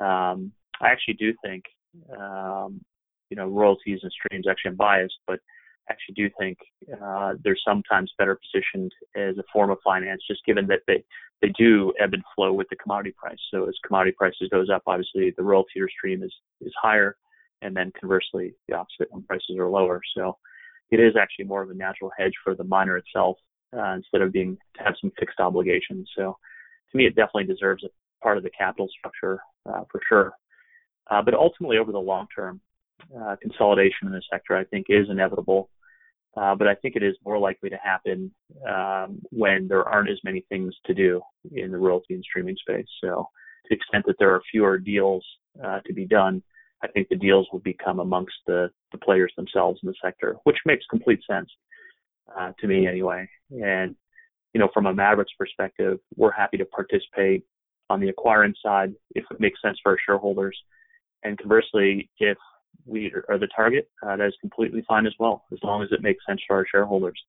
Um, 0.00 0.52
I 0.80 0.88
actually 0.88 1.14
do 1.14 1.32
think 1.44 1.64
um, 2.16 2.80
you 3.30 3.36
know 3.36 3.46
royalties 3.46 4.00
and 4.02 4.12
streams. 4.12 4.46
Actually, 4.48 4.70
I'm 4.70 4.76
biased, 4.76 5.18
but 5.26 5.40
I 5.88 5.92
actually 5.92 6.14
do 6.14 6.30
think 6.38 6.58
uh, 7.02 7.34
they're 7.42 7.56
sometimes 7.66 8.12
better 8.18 8.38
positioned 8.52 8.92
as 9.16 9.38
a 9.38 9.44
form 9.52 9.70
of 9.70 9.78
finance, 9.84 10.22
just 10.28 10.44
given 10.44 10.66
that 10.68 10.80
they 10.86 11.02
they 11.42 11.48
do 11.58 11.92
ebb 12.00 12.14
and 12.14 12.22
flow 12.34 12.52
with 12.52 12.68
the 12.70 12.76
commodity 12.76 13.14
price. 13.16 13.38
So 13.50 13.64
as 13.68 13.74
commodity 13.86 14.14
prices 14.16 14.48
goes 14.50 14.70
up, 14.70 14.82
obviously 14.86 15.34
the 15.36 15.42
royalty 15.42 15.80
or 15.80 15.88
stream 15.88 16.22
is 16.22 16.32
is 16.60 16.72
higher, 16.80 17.16
and 17.62 17.76
then 17.76 17.92
conversely 17.98 18.54
the 18.68 18.74
opposite 18.74 19.08
when 19.10 19.22
prices 19.22 19.56
are 19.58 19.68
lower. 19.68 20.00
So 20.16 20.36
it 20.90 21.00
is 21.00 21.14
actually 21.20 21.46
more 21.46 21.62
of 21.62 21.70
a 21.70 21.74
natural 21.74 22.10
hedge 22.16 22.34
for 22.44 22.54
the 22.54 22.64
miner 22.64 22.96
itself 22.96 23.36
uh, 23.76 23.94
instead 23.94 24.22
of 24.22 24.32
being 24.32 24.56
to 24.76 24.84
have 24.84 24.94
some 25.00 25.12
fixed 25.18 25.40
obligations. 25.40 26.08
So 26.16 26.36
to 26.90 26.98
me, 26.98 27.06
it 27.06 27.16
definitely 27.16 27.44
deserves 27.44 27.84
a 27.84 27.88
part 28.22 28.36
of 28.36 28.44
the 28.44 28.50
capital 28.50 28.88
structure 28.98 29.40
uh, 29.68 29.82
for 29.90 30.00
sure. 30.08 30.32
Uh, 31.10 31.22
but 31.22 31.34
ultimately, 31.34 31.78
over 31.78 31.92
the 31.92 31.98
long 31.98 32.26
term, 32.34 32.60
uh, 33.18 33.36
consolidation 33.40 34.06
in 34.06 34.12
the 34.12 34.22
sector, 34.30 34.56
I 34.56 34.64
think, 34.64 34.86
is 34.88 35.08
inevitable. 35.10 35.70
Uh, 36.36 36.54
but 36.54 36.68
I 36.68 36.74
think 36.74 36.96
it 36.96 37.02
is 37.02 37.16
more 37.24 37.38
likely 37.38 37.70
to 37.70 37.78
happen 37.82 38.30
um, 38.68 39.20
when 39.30 39.68
there 39.68 39.84
aren't 39.84 40.10
as 40.10 40.18
many 40.22 40.44
things 40.48 40.74
to 40.84 40.92
do 40.92 41.22
in 41.52 41.70
the 41.70 41.78
royalty 41.78 42.14
and 42.14 42.22
streaming 42.22 42.56
space. 42.56 42.86
So, 43.02 43.28
to 43.64 43.68
the 43.70 43.76
extent 43.76 44.04
that 44.06 44.16
there 44.18 44.34
are 44.34 44.42
fewer 44.50 44.78
deals 44.78 45.24
uh, 45.64 45.80
to 45.86 45.94
be 45.94 46.06
done, 46.06 46.42
I 46.82 46.88
think 46.88 47.08
the 47.08 47.16
deals 47.16 47.46
will 47.52 47.60
become 47.60 48.00
amongst 48.00 48.34
the, 48.46 48.70
the 48.92 48.98
players 48.98 49.32
themselves 49.36 49.80
in 49.82 49.88
the 49.88 49.94
sector, 50.02 50.36
which 50.44 50.58
makes 50.66 50.84
complete 50.90 51.20
sense 51.28 51.48
uh, 52.38 52.52
to 52.60 52.66
me 52.66 52.86
anyway. 52.86 53.28
And, 53.50 53.96
you 54.52 54.60
know, 54.60 54.68
from 54.72 54.86
a 54.86 54.94
Maverix 54.94 55.26
perspective, 55.38 55.98
we're 56.16 56.32
happy 56.32 56.58
to 56.58 56.64
participate 56.66 57.44
on 57.88 58.00
the 58.00 58.08
acquiring 58.08 58.54
side 58.62 58.94
if 59.14 59.24
it 59.30 59.40
makes 59.40 59.60
sense 59.62 59.78
for 59.82 59.92
our 59.92 59.98
shareholders. 60.04 60.56
And 61.22 61.38
conversely, 61.38 62.10
if 62.18 62.36
we 62.84 63.12
are 63.28 63.38
the 63.38 63.48
target, 63.54 63.88
uh, 64.06 64.16
that 64.16 64.26
is 64.26 64.34
completely 64.40 64.84
fine 64.86 65.06
as 65.06 65.14
well, 65.18 65.44
as 65.52 65.58
long 65.62 65.82
as 65.82 65.88
it 65.92 66.02
makes 66.02 66.24
sense 66.28 66.40
for 66.46 66.56
our 66.56 66.66
shareholders. 66.70 67.20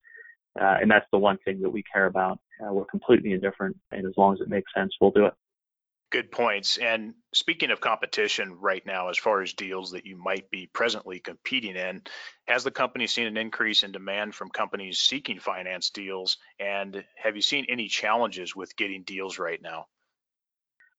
Uh, 0.60 0.78
and 0.82 0.90
that's 0.90 1.06
the 1.12 1.18
one 1.18 1.38
thing 1.46 1.62
that 1.62 1.70
we 1.70 1.84
care 1.84 2.08
about. 2.08 2.40
Uh, 2.62 2.74
we're 2.74 2.86
completely 2.86 3.32
indifferent, 3.32 3.78
and 3.92 4.06
as 4.06 4.14
long 4.18 4.34
as 4.34 4.42
it 4.42 4.50
makes 4.50 4.72
sense, 4.76 4.92
we'll 5.00 5.12
do 5.12 5.26
it. 5.26 5.34
Good 6.10 6.32
points. 6.32 6.78
And 6.78 7.16
speaking 7.34 7.70
of 7.70 7.82
competition 7.82 8.58
right 8.62 8.86
now, 8.86 9.10
as 9.10 9.18
far 9.18 9.42
as 9.42 9.52
deals 9.52 9.92
that 9.92 10.06
you 10.06 10.18
might 10.18 10.50
be 10.50 10.70
presently 10.72 11.20
competing 11.20 11.76
in, 11.76 12.02
has 12.48 12.64
the 12.64 12.72
company 12.72 13.08
seen 13.08 13.28
an 13.28 13.36
increase 13.36 13.84
in 13.84 13.92
demand 13.92 14.34
from 14.34 14.50
companies 14.50 15.00
seeking 15.00 15.40
finance 15.40 15.90
deals? 15.90 16.38
And 16.62 17.04
have 17.22 17.36
you 17.36 17.42
seen 17.42 17.66
any 17.68 17.90
challenges 17.90 18.56
with 18.56 18.76
getting 18.78 19.04
deals 19.04 19.38
right 19.38 19.62
now? 19.62 19.86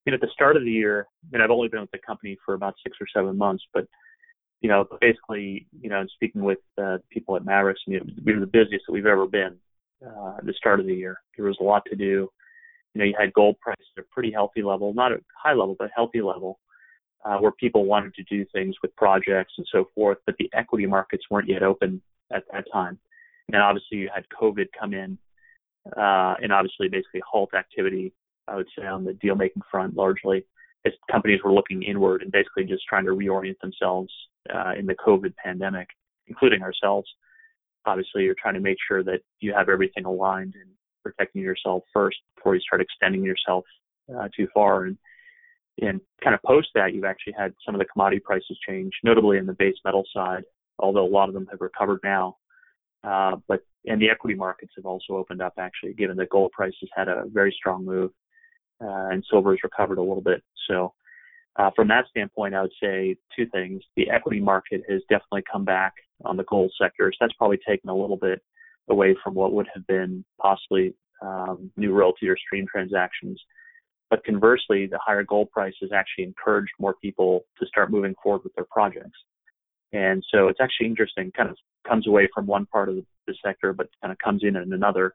You 0.05 0.11
know, 0.11 0.15
at 0.15 0.21
the 0.21 0.29
start 0.31 0.57
of 0.57 0.63
the 0.63 0.71
year, 0.71 1.07
and 1.33 1.41
I've 1.41 1.49
only 1.49 1.69
been 1.69 1.81
with 1.81 1.91
the 1.91 1.99
company 2.05 2.37
for 2.45 2.53
about 2.53 2.75
six 2.83 2.97
or 3.01 3.07
seven 3.11 3.35
months, 3.35 3.63
but 3.73 3.85
you 4.61 4.69
know, 4.69 4.85
basically, 4.99 5.67
you 5.79 5.89
know, 5.89 6.05
speaking 6.15 6.43
with 6.43 6.59
uh, 6.81 6.97
people 7.09 7.35
at 7.35 7.43
Maverix, 7.43 7.75
you 7.87 7.99
know, 7.99 8.05
we 8.25 8.33
were 8.33 8.41
the 8.41 8.45
busiest 8.45 8.85
that 8.87 8.91
we've 8.91 9.05
ever 9.05 9.25
been 9.25 9.57
uh, 10.05 10.35
at 10.37 10.45
the 10.45 10.53
start 10.53 10.79
of 10.79 10.85
the 10.85 10.93
year. 10.93 11.17
There 11.35 11.45
was 11.45 11.57
a 11.61 11.63
lot 11.63 11.83
to 11.89 11.95
do 11.95 12.29
you 12.93 12.99
know, 12.99 13.05
you 13.05 13.15
had 13.19 13.33
gold 13.33 13.57
prices 13.59 13.85
at 13.97 14.03
a 14.03 14.07
pretty 14.11 14.31
healthy 14.31 14.61
level, 14.61 14.93
not 14.93 15.11
a 15.11 15.19
high 15.41 15.53
level, 15.53 15.75
but 15.77 15.89
a 15.89 15.93
healthy 15.95 16.21
level, 16.21 16.59
uh, 17.25 17.37
where 17.37 17.51
people 17.51 17.85
wanted 17.85 18.13
to 18.15 18.23
do 18.23 18.45
things 18.53 18.75
with 18.81 18.95
projects 18.95 19.53
and 19.57 19.67
so 19.71 19.85
forth, 19.93 20.17
but 20.25 20.35
the 20.39 20.49
equity 20.53 20.85
markets 20.85 21.25
weren't 21.29 21.49
yet 21.49 21.63
open 21.63 22.01
at 22.33 22.43
that 22.51 22.65
time. 22.71 22.99
And 23.51 23.61
obviously 23.61 23.97
you 23.99 24.09
had 24.13 24.25
COVID 24.41 24.67
come 24.79 24.93
in, 24.93 25.17
uh, 25.97 26.35
and 26.41 26.51
obviously 26.51 26.87
basically 26.87 27.21
halt 27.29 27.53
activity, 27.53 28.13
I 28.47 28.55
would 28.55 28.67
say, 28.77 28.85
on 28.85 29.03
the 29.03 29.13
deal 29.13 29.35
making 29.35 29.63
front 29.69 29.95
largely 29.95 30.45
as 30.85 30.93
companies 31.11 31.41
were 31.43 31.53
looking 31.53 31.83
inward 31.83 32.21
and 32.21 32.31
basically 32.31 32.63
just 32.63 32.83
trying 32.87 33.05
to 33.05 33.11
reorient 33.11 33.59
themselves 33.59 34.13
uh, 34.53 34.73
in 34.77 34.85
the 34.85 34.95
COVID 34.95 35.35
pandemic, 35.35 35.89
including 36.27 36.61
ourselves. 36.61 37.09
Obviously, 37.85 38.23
you're 38.23 38.35
trying 38.41 38.53
to 38.53 38.59
make 38.59 38.77
sure 38.87 39.03
that 39.03 39.19
you 39.39 39.53
have 39.53 39.67
everything 39.67 40.05
aligned 40.05 40.53
and 40.55 40.69
protecting 41.03 41.41
yourself 41.41 41.83
first 41.93 42.17
before 42.35 42.55
you 42.55 42.61
start 42.61 42.81
extending 42.81 43.23
yourself 43.23 43.65
uh, 44.15 44.27
too 44.35 44.47
far. 44.53 44.85
And 44.85 44.97
and 45.81 46.01
kind 46.21 46.33
of 46.35 46.41
post 46.43 46.69
that, 46.75 46.93
you've 46.93 47.05
actually 47.05 47.33
had 47.37 47.53
some 47.65 47.73
of 47.73 47.79
the 47.79 47.85
commodity 47.85 48.19
prices 48.19 48.57
change, 48.67 48.91
notably 49.03 49.37
in 49.37 49.45
the 49.45 49.53
base 49.53 49.77
metal 49.85 50.03
side, 50.13 50.43
although 50.77 51.05
a 51.05 51.07
lot 51.07 51.29
of 51.29 51.33
them 51.33 51.47
have 51.49 51.61
recovered 51.61 51.99
now. 52.03 52.35
Uh, 53.03 53.37
but 53.47 53.61
and 53.85 54.01
the 54.01 54.09
equity 54.09 54.35
markets 54.35 54.73
have 54.75 54.85
also 54.85 55.13
opened 55.13 55.41
up 55.41 55.53
actually, 55.57 55.93
given 55.93 56.17
that 56.17 56.29
gold 56.29 56.51
prices 56.51 56.89
had 56.93 57.07
a 57.07 57.23
very 57.27 57.55
strong 57.57 57.85
move, 57.85 58.11
uh, 58.81 59.07
and 59.11 59.25
silver 59.29 59.51
has 59.51 59.63
recovered 59.63 59.97
a 59.97 60.01
little 60.01 60.21
bit. 60.21 60.43
So 60.69 60.93
uh, 61.55 61.71
from 61.75 61.87
that 61.87 62.05
standpoint, 62.09 62.55
I 62.55 62.61
would 62.61 62.73
say 62.81 63.15
two 63.35 63.45
things: 63.47 63.81
the 63.95 64.09
equity 64.09 64.41
market 64.41 64.81
has 64.89 65.01
definitely 65.09 65.43
come 65.49 65.63
back 65.63 65.93
on 66.25 66.35
the 66.35 66.43
gold 66.43 66.73
sector, 66.81 67.09
so 67.11 67.17
that's 67.21 67.33
probably 67.33 67.59
taken 67.65 67.89
a 67.89 67.95
little 67.95 68.17
bit 68.17 68.41
away 68.89 69.15
from 69.23 69.33
what 69.33 69.53
would 69.53 69.67
have 69.73 69.85
been 69.87 70.23
possibly 70.41 70.93
um, 71.21 71.71
new 71.77 71.93
royalty 71.93 72.27
or 72.27 72.37
stream 72.37 72.65
transactions. 72.71 73.41
But 74.09 74.23
conversely, 74.23 74.87
the 74.87 74.99
higher 75.03 75.23
gold 75.23 75.51
prices 75.51 75.91
actually 75.93 76.23
encouraged 76.23 76.71
more 76.79 76.95
people 77.01 77.45
to 77.59 77.67
start 77.67 77.91
moving 77.91 78.15
forward 78.21 78.43
with 78.43 78.55
their 78.55 78.65
projects. 78.69 79.17
And 79.93 80.23
so 80.31 80.47
it's 80.47 80.59
actually 80.61 80.87
interesting, 80.87 81.31
kind 81.35 81.49
of 81.49 81.57
comes 81.87 82.07
away 82.07 82.27
from 82.33 82.45
one 82.45 82.65
part 82.67 82.89
of 82.89 82.95
the 83.27 83.35
sector, 83.43 83.73
but 83.73 83.89
kind 84.01 84.11
of 84.11 84.17
comes 84.17 84.43
in 84.43 84.55
in 84.55 84.73
another. 84.73 85.13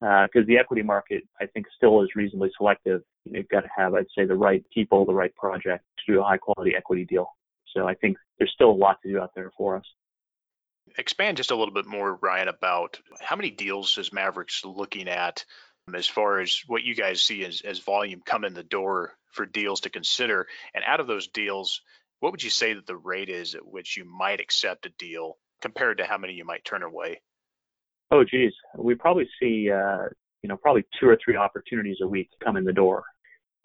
Because 0.00 0.42
uh, 0.42 0.48
the 0.48 0.58
equity 0.58 0.82
market, 0.82 1.22
I 1.40 1.46
think, 1.46 1.66
still 1.76 2.02
is 2.02 2.08
reasonably 2.14 2.50
selective. 2.56 3.02
You've 3.24 3.48
got 3.48 3.60
to 3.60 3.68
have, 3.74 3.94
I'd 3.94 4.06
say, 4.16 4.26
the 4.26 4.34
right 4.34 4.62
people, 4.72 5.06
the 5.06 5.14
right 5.14 5.34
project 5.36 5.84
to 6.04 6.12
do 6.12 6.20
a 6.20 6.24
high 6.24 6.36
quality 6.36 6.74
equity 6.76 7.04
deal. 7.04 7.28
So 7.74 7.88
I 7.88 7.94
think 7.94 8.16
there's 8.38 8.52
still 8.52 8.70
a 8.70 8.72
lot 8.72 8.98
to 9.02 9.10
do 9.10 9.20
out 9.20 9.30
there 9.34 9.50
for 9.56 9.76
us 9.76 9.84
expand 10.98 11.36
just 11.36 11.50
a 11.50 11.56
little 11.56 11.74
bit 11.74 11.86
more, 11.86 12.18
Ryan, 12.20 12.48
about 12.48 12.98
how 13.20 13.36
many 13.36 13.50
deals 13.50 13.98
is 13.98 14.10
Maverix 14.10 14.64
looking 14.64 15.08
at 15.08 15.44
as 15.94 16.08
far 16.08 16.40
as 16.40 16.62
what 16.66 16.82
you 16.82 16.94
guys 16.94 17.22
see 17.22 17.44
as, 17.44 17.60
as 17.62 17.78
volume 17.80 18.22
come 18.24 18.44
in 18.44 18.54
the 18.54 18.62
door 18.62 19.14
for 19.32 19.46
deals 19.46 19.80
to 19.80 19.90
consider? 19.90 20.46
And 20.74 20.84
out 20.86 21.00
of 21.00 21.06
those 21.06 21.28
deals, 21.28 21.82
what 22.20 22.32
would 22.32 22.42
you 22.42 22.50
say 22.50 22.74
that 22.74 22.86
the 22.86 22.96
rate 22.96 23.28
is 23.28 23.54
at 23.54 23.66
which 23.66 23.96
you 23.96 24.04
might 24.04 24.40
accept 24.40 24.86
a 24.86 24.92
deal 24.98 25.36
compared 25.60 25.98
to 25.98 26.04
how 26.04 26.18
many 26.18 26.34
you 26.34 26.44
might 26.44 26.64
turn 26.64 26.82
away? 26.82 27.20
Oh, 28.10 28.24
geez. 28.24 28.52
We 28.76 28.94
probably 28.94 29.28
see, 29.40 29.70
uh, 29.70 30.04
you 30.42 30.48
know, 30.48 30.56
probably 30.56 30.84
two 31.00 31.08
or 31.08 31.18
three 31.22 31.36
opportunities 31.36 31.98
a 32.02 32.06
week 32.06 32.28
come 32.42 32.56
in 32.56 32.64
the 32.64 32.72
door. 32.72 33.04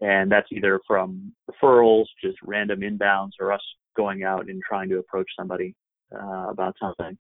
And 0.02 0.32
that's 0.32 0.48
either 0.52 0.80
from 0.88 1.34
referrals, 1.52 2.06
just 2.24 2.38
random 2.42 2.80
inbounds, 2.80 3.32
or 3.40 3.52
us 3.52 3.62
going 3.98 4.24
out 4.24 4.50
and 4.50 4.62
trying 4.68 4.90
to 4.90 4.98
approach 4.98 5.30
somebody 5.38 5.76
uh, 6.14 6.50
about 6.50 6.76
something, 6.80 7.18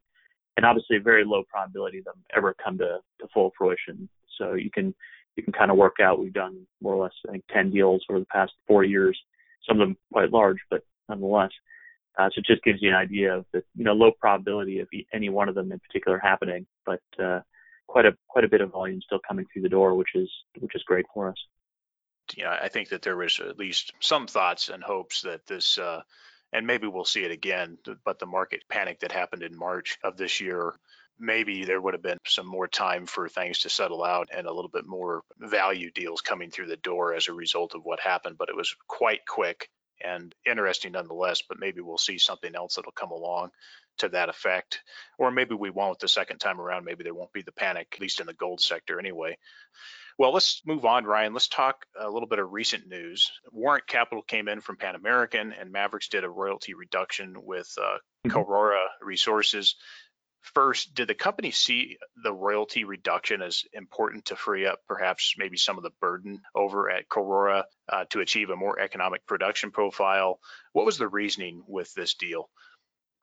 and 0.57 0.65
obviously 0.65 0.97
a 0.97 1.01
very 1.01 1.23
low 1.25 1.43
probability 1.49 1.99
of 1.99 2.05
them 2.05 2.23
ever 2.35 2.55
come 2.63 2.77
to, 2.77 2.99
to 3.19 3.27
full 3.33 3.51
fruition. 3.57 4.09
So 4.37 4.53
you 4.53 4.71
can 4.71 4.93
you 5.35 5.43
can 5.43 5.53
kind 5.53 5.71
of 5.71 5.77
work 5.77 5.97
out. 6.01 6.19
We've 6.19 6.33
done 6.33 6.65
more 6.81 6.95
or 6.95 7.03
less 7.03 7.13
I 7.27 7.31
think 7.31 7.45
10 7.53 7.71
deals 7.71 8.03
over 8.09 8.19
the 8.19 8.25
past 8.25 8.51
four 8.67 8.83
years, 8.83 9.17
some 9.67 9.79
of 9.79 9.87
them 9.87 9.97
quite 10.11 10.31
large, 10.31 10.57
but 10.69 10.83
nonetheless. 11.07 11.51
Uh, 12.17 12.29
so 12.33 12.39
it 12.39 12.45
just 12.45 12.63
gives 12.63 12.81
you 12.81 12.89
an 12.89 12.95
idea 12.95 13.33
of 13.35 13.45
the 13.53 13.63
you 13.75 13.83
know 13.83 13.93
low 13.93 14.11
probability 14.19 14.79
of 14.79 14.87
any 15.13 15.29
one 15.29 15.47
of 15.47 15.55
them 15.55 15.71
in 15.71 15.79
particular 15.79 16.19
happening, 16.19 16.65
but 16.85 17.01
uh, 17.23 17.39
quite 17.87 18.05
a 18.05 18.15
quite 18.27 18.45
a 18.45 18.49
bit 18.49 18.61
of 18.61 18.71
volume 18.71 19.01
still 19.01 19.19
coming 19.27 19.45
through 19.51 19.61
the 19.61 19.69
door, 19.69 19.95
which 19.95 20.15
is 20.15 20.29
which 20.59 20.75
is 20.75 20.83
great 20.83 21.05
for 21.13 21.29
us. 21.29 21.37
Yeah, 22.37 22.57
I 22.61 22.67
think 22.67 22.89
that 22.89 23.01
there 23.01 23.15
was 23.15 23.39
at 23.39 23.57
least 23.57 23.93
some 23.99 24.27
thoughts 24.27 24.69
and 24.69 24.83
hopes 24.83 25.21
that 25.21 25.45
this 25.47 25.77
uh, 25.77 26.01
and 26.53 26.65
maybe 26.67 26.87
we'll 26.87 27.05
see 27.05 27.23
it 27.23 27.31
again. 27.31 27.77
But 28.05 28.19
the 28.19 28.25
market 28.25 28.63
panic 28.69 28.99
that 28.99 29.11
happened 29.11 29.43
in 29.43 29.57
March 29.57 29.97
of 30.03 30.17
this 30.17 30.41
year, 30.41 30.73
maybe 31.19 31.65
there 31.65 31.81
would 31.81 31.93
have 31.93 32.03
been 32.03 32.17
some 32.25 32.47
more 32.47 32.67
time 32.67 33.05
for 33.05 33.27
things 33.27 33.59
to 33.59 33.69
settle 33.69 34.03
out 34.03 34.29
and 34.35 34.47
a 34.47 34.53
little 34.53 34.69
bit 34.69 34.85
more 34.85 35.21
value 35.37 35.91
deals 35.91 36.21
coming 36.21 36.49
through 36.49 36.67
the 36.67 36.77
door 36.77 37.13
as 37.13 37.27
a 37.27 37.33
result 37.33 37.75
of 37.75 37.81
what 37.83 37.99
happened. 37.99 38.37
But 38.37 38.49
it 38.49 38.55
was 38.55 38.75
quite 38.87 39.25
quick 39.27 39.69
and 40.03 40.33
interesting 40.45 40.93
nonetheless. 40.93 41.41
But 41.47 41.59
maybe 41.59 41.81
we'll 41.81 41.97
see 41.97 42.17
something 42.17 42.55
else 42.55 42.75
that'll 42.75 42.91
come 42.93 43.11
along 43.11 43.49
to 43.99 44.09
that 44.09 44.29
effect. 44.29 44.81
Or 45.17 45.29
maybe 45.29 45.55
we 45.55 45.69
won't 45.69 45.99
the 45.99 46.07
second 46.07 46.39
time 46.39 46.59
around. 46.61 46.85
Maybe 46.85 47.03
there 47.03 47.13
won't 47.13 47.33
be 47.33 47.41
the 47.41 47.51
panic, 47.51 47.87
at 47.93 48.01
least 48.01 48.21
in 48.21 48.27
the 48.27 48.33
gold 48.33 48.61
sector 48.61 48.97
anyway. 48.97 49.37
Well, 50.19 50.33
let's 50.33 50.61
move 50.65 50.83
on, 50.83 51.05
Ryan. 51.05 51.31
Let's 51.31 51.47
talk 51.47 51.85
a 51.97 52.09
little 52.09 52.27
bit 52.27 52.39
of 52.39 52.51
recent 52.51 52.85
news. 52.87 53.31
Warrant 53.53 53.87
capital 53.87 54.21
came 54.21 54.49
in 54.49 54.59
from 54.59 54.75
Pan 54.75 54.95
American, 54.95 55.53
and 55.53 55.73
Maverix 55.73 56.09
did 56.09 56.25
a 56.25 56.29
royalty 56.29 56.73
reduction 56.73 57.35
with 57.37 57.73
uh, 57.81 57.99
mm-hmm. 58.27 58.31
Karora 58.31 58.83
Resources. 59.01 59.75
First, 60.41 60.93
did 60.93 61.07
the 61.07 61.15
company 61.15 61.51
see 61.51 61.97
the 62.21 62.33
royalty 62.33 62.83
reduction 62.83 63.41
as 63.41 63.63
important 63.71 64.25
to 64.25 64.35
free 64.35 64.65
up 64.65 64.79
perhaps 64.89 65.35
maybe 65.37 65.55
some 65.55 65.77
of 65.77 65.83
the 65.83 65.93
burden 66.01 66.41
over 66.53 66.89
at 66.89 67.07
Karora 67.07 67.63
uh, 67.87 68.03
to 68.09 68.19
achieve 68.19 68.49
a 68.49 68.57
more 68.57 68.77
economic 68.77 69.25
production 69.25 69.71
profile? 69.71 70.41
What 70.73 70.85
was 70.85 70.97
the 70.97 71.07
reasoning 71.07 71.63
with 71.65 71.93
this 71.93 72.15
deal? 72.15 72.49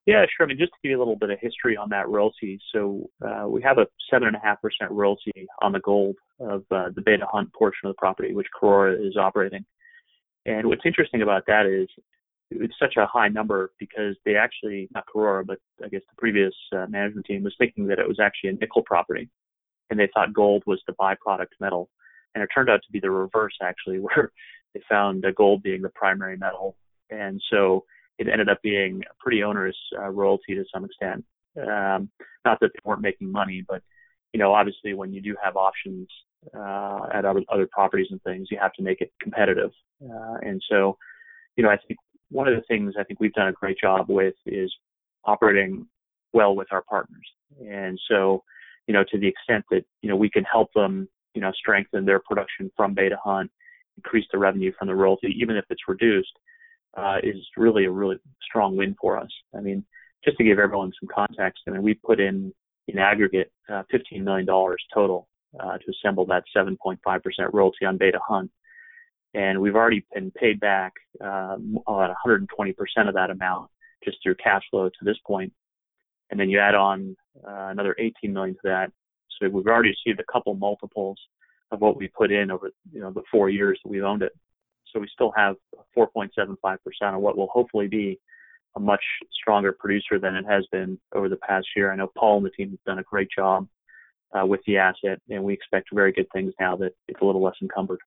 Yeah, 0.07 0.25
sure. 0.37 0.47
I 0.47 0.49
mean, 0.49 0.59
just 0.59 0.73
to 0.73 0.79
give 0.83 0.91
you 0.91 0.99
a 0.99 1.01
little 1.01 1.17
bit 1.17 1.31
of 1.31 1.39
history 1.41 1.77
on 1.77 1.89
that 1.91 2.09
royalty. 2.09 2.61
So 2.73 3.11
uh, 3.27 3.49
we 3.49 3.61
have 3.63 3.79
a 3.79 3.89
seven 4.09 4.29
and 4.29 4.37
a 4.37 4.41
half 4.41 4.63
percent 4.63 4.93
royalty 4.93 5.33
on 5.63 5.73
the 5.73 5.81
gold 5.81 6.15
of 6.39 6.63
uh, 6.71 6.91
the 6.95 7.03
Beta 7.05 7.27
Hunt 7.31 7.53
portion 7.53 7.89
of 7.89 7.91
the 7.91 7.99
property, 7.99 8.33
which 8.33 8.47
Karora 8.61 8.95
is 9.05 9.17
operating. 9.17 9.65
And 10.47 10.69
what's 10.69 10.87
interesting 10.87 11.23
about 11.23 11.43
that 11.49 11.67
is 11.67 11.89
it's 12.53 12.75
such 12.81 12.95
a 12.97 13.07
high 13.07 13.27
number 13.27 13.73
because 13.81 14.15
they 14.25 14.37
actually, 14.37 14.89
not 14.95 15.07
Karora, 15.13 15.45
but 15.45 15.59
I 15.85 15.89
guess 15.89 16.03
the 16.09 16.17
previous 16.17 16.55
uh, 16.73 16.87
management 16.89 17.27
team 17.27 17.43
was 17.43 17.55
thinking 17.59 17.89
that 17.89 17.99
it 17.99 18.07
was 18.07 18.21
actually 18.21 18.51
a 18.51 18.53
nickel 18.53 18.83
property, 18.83 19.29
and 19.91 19.99
they 19.99 20.09
thought 20.15 20.33
gold 20.33 20.63
was 20.67 20.81
the 20.87 20.95
byproduct 20.95 21.59
metal. 21.59 21.91
And 22.37 22.45
it 22.45 22.51
turned 22.55 22.71
out 22.71 22.81
to 22.87 22.93
be 22.93 23.01
the 23.01 23.11
reverse, 23.11 23.55
actually, 23.61 23.99
where 24.01 24.31
they 24.73 24.81
found 24.89 25.25
gold 25.37 25.65
being 25.65 25.83
the 25.83 25.89
primary 25.89 26.37
metal. 26.37 26.77
And 27.11 27.43
so 27.51 27.85
it 28.18 28.28
ended 28.28 28.49
up 28.49 28.61
being 28.62 29.02
a 29.11 29.14
pretty 29.23 29.42
onerous 29.42 29.76
uh, 29.99 30.08
royalty 30.08 30.54
to 30.54 30.64
some 30.73 30.85
extent. 30.85 31.25
Um, 31.56 32.11
not 32.44 32.61
that 32.61 32.70
they 32.73 32.80
weren't 32.85 33.00
making 33.00 33.30
money, 33.30 33.64
but 33.66 33.82
you 34.32 34.38
know, 34.38 34.52
obviously 34.52 34.94
when 34.94 35.12
you 35.12 35.23
do 35.23 35.35
have 35.42 35.56
options 35.56 36.08
uh, 36.54 37.06
at 37.12 37.25
other, 37.25 37.42
other 37.49 37.66
properties 37.70 38.08
and 38.11 38.23
things, 38.23 38.49
you 38.50 38.58
have 38.61 38.73
to 38.75 38.82
make 38.82 39.00
it 39.00 39.12
competitive. 39.20 39.70
Uh, 40.02 40.37
and 40.42 40.62
so, 40.70 40.96
you 41.56 41.64
know, 41.64 41.70
I 41.70 41.78
think 41.88 41.99
one 42.30 42.49
of 42.49 42.54
the 42.54 42.62
things 42.68 42.94
I 42.99 43.04
think 43.04 43.20
we've 43.20 43.32
done 43.32 43.49
a 43.49 43.52
great 43.52 43.78
job 43.80 44.06
with 44.08 44.35
is 44.44 44.73
operating 45.25 45.87
well 46.32 46.54
with 46.54 46.68
our 46.73 46.82
partners. 46.82 47.26
And 47.66 47.99
so, 48.08 48.42
you 48.87 48.94
know, 48.94 49.04
to 49.11 49.18
the 49.18 49.26
extent 49.26 49.64
that 49.70 49.85
you 50.02 50.08
know 50.08 50.16
we 50.16 50.30
can 50.30 50.44
help 50.44 50.73
them, 50.75 51.08
you 51.35 51.40
know, 51.40 51.52
strengthen 51.52 52.04
their 52.04 52.20
production 52.20 52.70
from 52.76 52.94
Beta 52.94 53.16
Hunt, 53.23 53.50
increase 53.96 54.26
the 54.32 54.38
revenue 54.38 54.73
from 54.78 54.88
the 54.88 54.94
royalty, 54.94 55.35
even 55.40 55.56
if 55.56 55.64
it's 55.70 55.88
reduced 55.88 56.32
uh, 56.97 57.19
is 57.23 57.37
really 57.57 57.85
a 57.85 57.91
really 57.91 58.17
strong 58.43 58.76
win 58.76 58.97
for 59.00 59.19
us. 59.19 59.31
I 59.55 59.61
mean, 59.61 59.85
just 60.25 60.38
to 60.38 60.45
give 60.45 60.59
everyone 60.59 60.93
some 61.00 61.09
context, 61.12 61.62
I 61.67 61.71
mean, 61.73 61.83
we 61.83 61.95
put 61.95 62.21
in 62.21 62.53
in 62.88 62.99
aggregate 62.99 63.50
uh, 63.69 63.83
$15 63.93 64.23
million 64.23 64.47
total 64.95 65.29
uh, 65.59 65.79
to 65.79 65.91
assemble 65.91 66.26
that 66.26 66.45
7.5% 66.57 66.99
royalty 67.53 67.85
on 67.85 67.97
Beta 67.97 68.19
Hunt. 68.26 68.50
and 69.35 69.61
we've 69.61 69.75
already 69.75 70.05
been 70.15 70.31
paid 70.31 70.61
back 70.61 70.93
uh, 71.23 71.57
about 71.87 72.15
120% 72.26 72.47
of 73.09 73.15
that 73.15 73.31
amount 73.31 73.71
just 74.05 74.19
through 74.23 74.37
cash 74.37 74.62
flow 74.71 74.88
to 74.88 75.05
this 75.05 75.17
point. 75.26 75.53
And 76.31 76.38
then 76.38 76.49
you 76.49 76.61
add 76.61 76.75
on 76.75 77.17
uh, 77.47 77.69
another 77.71 77.95
18 77.99 78.33
million 78.33 78.55
to 78.55 78.61
that, 78.65 78.93
so 79.31 79.49
we've 79.49 79.67
already 79.67 79.91
received 79.91 80.21
a 80.21 80.33
couple 80.33 80.55
multiples 80.55 81.19
of 81.71 81.81
what 81.81 81.97
we 81.97 82.09
put 82.09 82.31
in 82.31 82.50
over 82.50 82.71
you 82.93 83.00
know 83.00 83.11
the 83.11 83.23
four 83.31 83.49
years 83.49 83.79
that 83.83 83.91
we've 83.91 84.05
owned 84.05 84.23
it. 84.23 84.33
So 84.93 85.00
we 85.00 85.09
still 85.12 85.33
have 85.37 85.57
4.75% 85.97 86.78
of 87.02 87.21
what 87.21 87.37
will 87.37 87.49
hopefully 87.49 87.88
be 87.88 88.21
a 88.76 88.81
much 88.81 89.02
stronger 89.33 89.73
producer 89.73 90.19
than 90.19 90.37
it 90.37 90.45
has 90.47 90.66
been 90.71 90.99
over 91.14 91.28
the 91.28 91.37
past 91.37 91.66
year. 91.75 91.90
I 91.90 91.97
know 91.97 92.11
Paul 92.16 92.38
and 92.38 92.47
the 92.47 92.50
team 92.50 92.71
have 92.71 92.85
done 92.85 92.99
a 92.99 93.02
great 93.02 93.28
job 93.35 93.66
uh, 94.38 94.47
with 94.47 94.61
the 94.66 94.76
asset, 94.76 95.21
and 95.31 95.43
we 95.43 95.55
expect 95.55 95.88
very 95.93 96.12
good 96.12 96.26
things 96.33 96.52
now 96.61 96.76
that 96.76 96.93
it's 97.09 97.21
a 97.21 97.25
little 97.25 97.43
less 97.43 97.57
encumbered. 97.62 98.00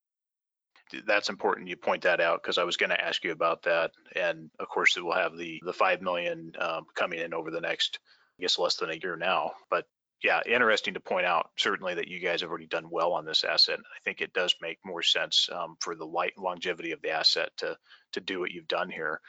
That's 1.06 1.30
important. 1.30 1.68
You 1.68 1.76
point 1.76 2.04
that 2.04 2.20
out 2.20 2.42
because 2.42 2.58
I 2.58 2.64
was 2.64 2.78
going 2.78 2.90
to 2.90 3.04
ask 3.04 3.24
you 3.24 3.32
about 3.32 3.62
that, 3.64 3.92
and 4.16 4.50
of 4.60 4.70
course, 4.70 4.98
we'll 5.00 5.14
have 5.14 5.38
the 5.38 5.62
the 5.64 5.74
five 5.74 6.02
million 6.02 6.52
um, 6.60 6.86
coming 6.96 7.20
in 7.20 7.32
over 7.32 7.52
the 7.52 7.62
next, 7.62 8.00
I 8.40 8.42
guess, 8.42 8.58
less 8.58 8.76
than 8.76 8.90
a 8.90 8.96
year 8.96 9.16
now. 9.16 9.52
But 9.70 9.86
yeah, 10.22 10.42
interesting 10.46 10.96
to 10.96 11.00
point 11.00 11.26
out 11.26 11.50
certainly 11.58 11.94
that 11.94 12.10
you 12.10 12.20
guys 12.20 12.42
have 12.42 12.50
already 12.50 12.68
done 12.68 12.90
well 12.90 13.14
on 13.14 13.26
this 13.26 13.44
asset. 13.44 13.80
I 13.80 14.00
think 14.04 14.20
it 14.20 14.34
does 14.34 14.56
make 14.62 14.80
more 14.84 15.02
sense 15.02 15.50
um, 15.52 15.78
for 15.80 15.96
the 15.96 16.06
light 16.06 16.38
longevity 16.38 16.92
of 16.92 17.02
the 17.02 17.12
asset 17.12 17.52
to 17.58 17.78
to 18.14 18.20
do 18.20 18.40
what 18.40 18.52
you've 18.52 18.68
done 18.68 18.90
here. 18.90 19.22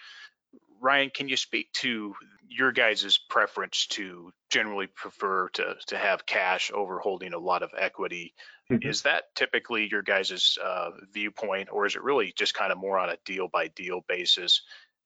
Ryan, 0.80 1.10
can 1.10 1.28
you 1.28 1.36
speak 1.36 1.70
to 1.74 2.14
your 2.48 2.72
guys' 2.72 3.18
preference 3.28 3.86
to 3.88 4.32
generally 4.50 4.88
prefer 4.88 5.48
to 5.50 5.76
to 5.86 5.98
have 5.98 6.26
cash 6.26 6.72
over 6.74 6.98
holding 6.98 7.34
a 7.34 7.38
lot 7.38 7.62
of 7.62 7.70
equity? 7.78 8.34
Mm-hmm. 8.70 8.88
Is 8.88 9.02
that 9.02 9.34
typically 9.36 9.88
your 9.88 10.02
guys' 10.02 10.58
uh, 10.62 10.90
viewpoint, 11.12 11.68
or 11.70 11.86
is 11.86 11.94
it 11.94 12.02
really 12.02 12.32
just 12.36 12.54
kind 12.54 12.72
of 12.72 12.78
more 12.78 12.98
on 12.98 13.10
a 13.10 13.18
deal 13.24 13.46
by 13.46 13.68
deal 13.68 14.00
basis? 14.08 14.62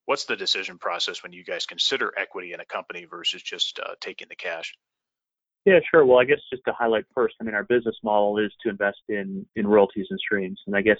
What's 0.06 0.24
the 0.24 0.36
decision 0.36 0.78
process 0.78 1.22
when 1.22 1.32
you 1.32 1.44
guys 1.44 1.66
consider 1.66 2.12
equity 2.16 2.52
in 2.52 2.60
a 2.60 2.64
company 2.64 3.04
versus 3.04 3.42
just 3.42 3.78
uh, 3.80 3.94
taking 4.00 4.28
the 4.28 4.36
cash? 4.36 4.74
Yeah, 5.64 5.78
sure. 5.90 6.04
Well, 6.04 6.18
I 6.18 6.24
guess 6.24 6.40
just 6.50 6.62
to 6.66 6.72
highlight 6.72 7.04
first, 7.14 7.36
I 7.40 7.44
mean, 7.44 7.54
our 7.54 7.64
business 7.64 7.96
model 8.02 8.38
is 8.38 8.52
to 8.62 8.68
invest 8.70 8.98
in 9.08 9.46
in 9.56 9.66
royalties 9.66 10.06
and 10.10 10.18
streams, 10.20 10.60
and 10.66 10.76
I 10.76 10.82
guess 10.82 10.98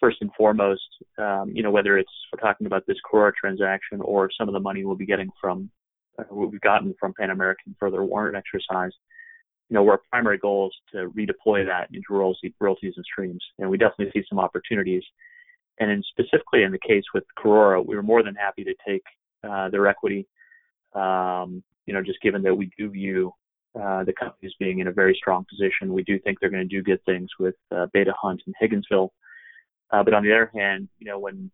first 0.00 0.18
and 0.20 0.30
foremost, 0.36 0.82
um, 1.18 1.50
you 1.54 1.62
know, 1.62 1.70
whether 1.70 1.96
it's 1.96 2.12
we're 2.32 2.40
talking 2.40 2.66
about 2.66 2.86
this 2.86 2.98
Karora 3.10 3.32
transaction 3.34 4.00
or 4.02 4.30
some 4.36 4.48
of 4.48 4.52
the 4.52 4.60
money 4.60 4.84
we'll 4.84 4.96
be 4.96 5.06
getting 5.06 5.30
from 5.40 5.70
uh, 6.18 6.24
what 6.28 6.52
we've 6.52 6.60
gotten 6.60 6.94
from 7.00 7.14
Pan 7.18 7.30
American 7.30 7.74
for 7.78 7.90
their 7.90 8.04
warrant 8.04 8.36
exercise, 8.36 8.92
you 9.70 9.74
know, 9.74 9.88
our 9.88 10.00
primary 10.10 10.38
goal 10.38 10.68
is 10.68 10.74
to 10.92 11.10
redeploy 11.10 11.64
that 11.66 11.88
into 11.92 12.06
royalties 12.10 12.92
and 12.96 13.04
streams, 13.04 13.42
and 13.58 13.70
we 13.70 13.78
definitely 13.78 14.10
see 14.12 14.26
some 14.28 14.38
opportunities. 14.38 15.02
And 15.80 15.90
in 15.90 16.02
specifically 16.02 16.62
in 16.62 16.72
the 16.72 16.78
case 16.78 17.04
with 17.14 17.24
Karora, 17.38 17.84
we 17.84 17.96
were 17.96 18.02
more 18.02 18.22
than 18.22 18.34
happy 18.34 18.64
to 18.64 18.74
take 18.86 19.02
uh, 19.48 19.70
their 19.70 19.86
equity. 19.86 20.26
Um, 20.92 21.62
you 21.86 21.94
know, 21.94 22.02
just 22.02 22.20
given 22.20 22.42
that 22.42 22.54
we 22.54 22.70
do 22.78 22.90
view 22.90 23.32
uh, 23.80 24.04
the 24.04 24.12
company 24.12 24.46
as 24.46 24.54
being 24.58 24.78
in 24.78 24.88
a 24.88 24.92
very 24.92 25.14
strong 25.14 25.44
position. 25.48 25.92
We 25.92 26.04
do 26.04 26.18
think 26.18 26.38
they're 26.38 26.50
going 26.50 26.68
to 26.68 26.76
do 26.76 26.82
good 26.82 27.04
things 27.04 27.28
with 27.38 27.54
uh, 27.74 27.86
Beta 27.92 28.12
Hunt 28.20 28.42
and 28.46 28.54
Higginsville. 28.60 29.10
Uh, 29.92 30.02
but 30.02 30.14
on 30.14 30.22
the 30.22 30.32
other 30.32 30.50
hand, 30.54 30.88
you 30.98 31.06
know, 31.06 31.18
when 31.18 31.50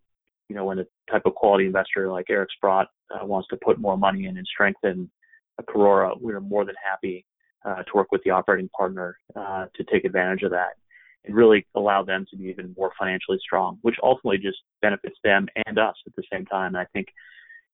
you 0.48 0.56
know 0.56 0.64
when 0.64 0.78
a 0.78 0.86
type 1.10 1.22
of 1.26 1.34
quality 1.34 1.66
investor 1.66 2.10
like 2.10 2.26
Eric 2.28 2.50
Sprott 2.56 2.88
uh, 3.14 3.24
wants 3.24 3.48
to 3.48 3.58
put 3.64 3.78
more 3.78 3.96
money 3.96 4.26
in 4.26 4.36
and 4.36 4.46
strengthen 4.46 5.10
a 5.58 5.62
Karora, 5.62 6.12
we're 6.20 6.40
more 6.40 6.64
than 6.64 6.74
happy 6.84 7.24
uh, 7.64 7.82
to 7.82 7.90
work 7.94 8.08
with 8.12 8.22
the 8.24 8.30
operating 8.30 8.68
partner 8.76 9.16
uh, 9.36 9.66
to 9.74 9.84
take 9.84 10.04
advantage 10.04 10.42
of 10.42 10.50
that 10.50 10.76
and 11.24 11.34
really 11.34 11.66
allow 11.74 12.02
them 12.02 12.24
to 12.30 12.36
be 12.36 12.44
even 12.44 12.74
more 12.78 12.92
financially 12.98 13.38
strong, 13.42 13.78
which 13.82 13.96
ultimately 14.02 14.38
just 14.38 14.58
benefits 14.80 15.16
them 15.22 15.46
and 15.66 15.78
us 15.78 15.94
at 16.06 16.14
the 16.16 16.22
same 16.32 16.46
time. 16.46 16.74
And 16.74 16.78
I 16.78 16.86
think 16.94 17.08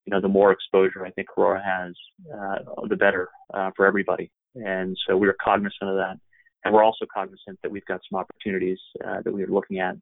you 0.06 0.12
know, 0.12 0.20
the 0.20 0.28
more 0.28 0.52
exposure 0.52 1.04
I 1.04 1.10
think 1.10 1.28
Karora 1.28 1.62
has, 1.62 1.94
uh, 2.32 2.86
the 2.88 2.96
better 2.96 3.28
uh, 3.52 3.72
for 3.76 3.86
everybody. 3.86 4.30
And 4.64 4.96
so 5.06 5.16
we 5.16 5.28
are 5.28 5.36
cognizant 5.42 5.90
of 5.90 5.96
that. 5.96 6.16
And 6.64 6.74
we're 6.74 6.84
also 6.84 7.06
cognizant 7.12 7.58
that 7.62 7.70
we've 7.70 7.84
got 7.86 8.00
some 8.10 8.18
opportunities 8.18 8.78
uh, 9.06 9.22
that 9.24 9.32
we 9.32 9.42
are 9.44 9.48
looking 9.48 9.78
at. 9.78 9.96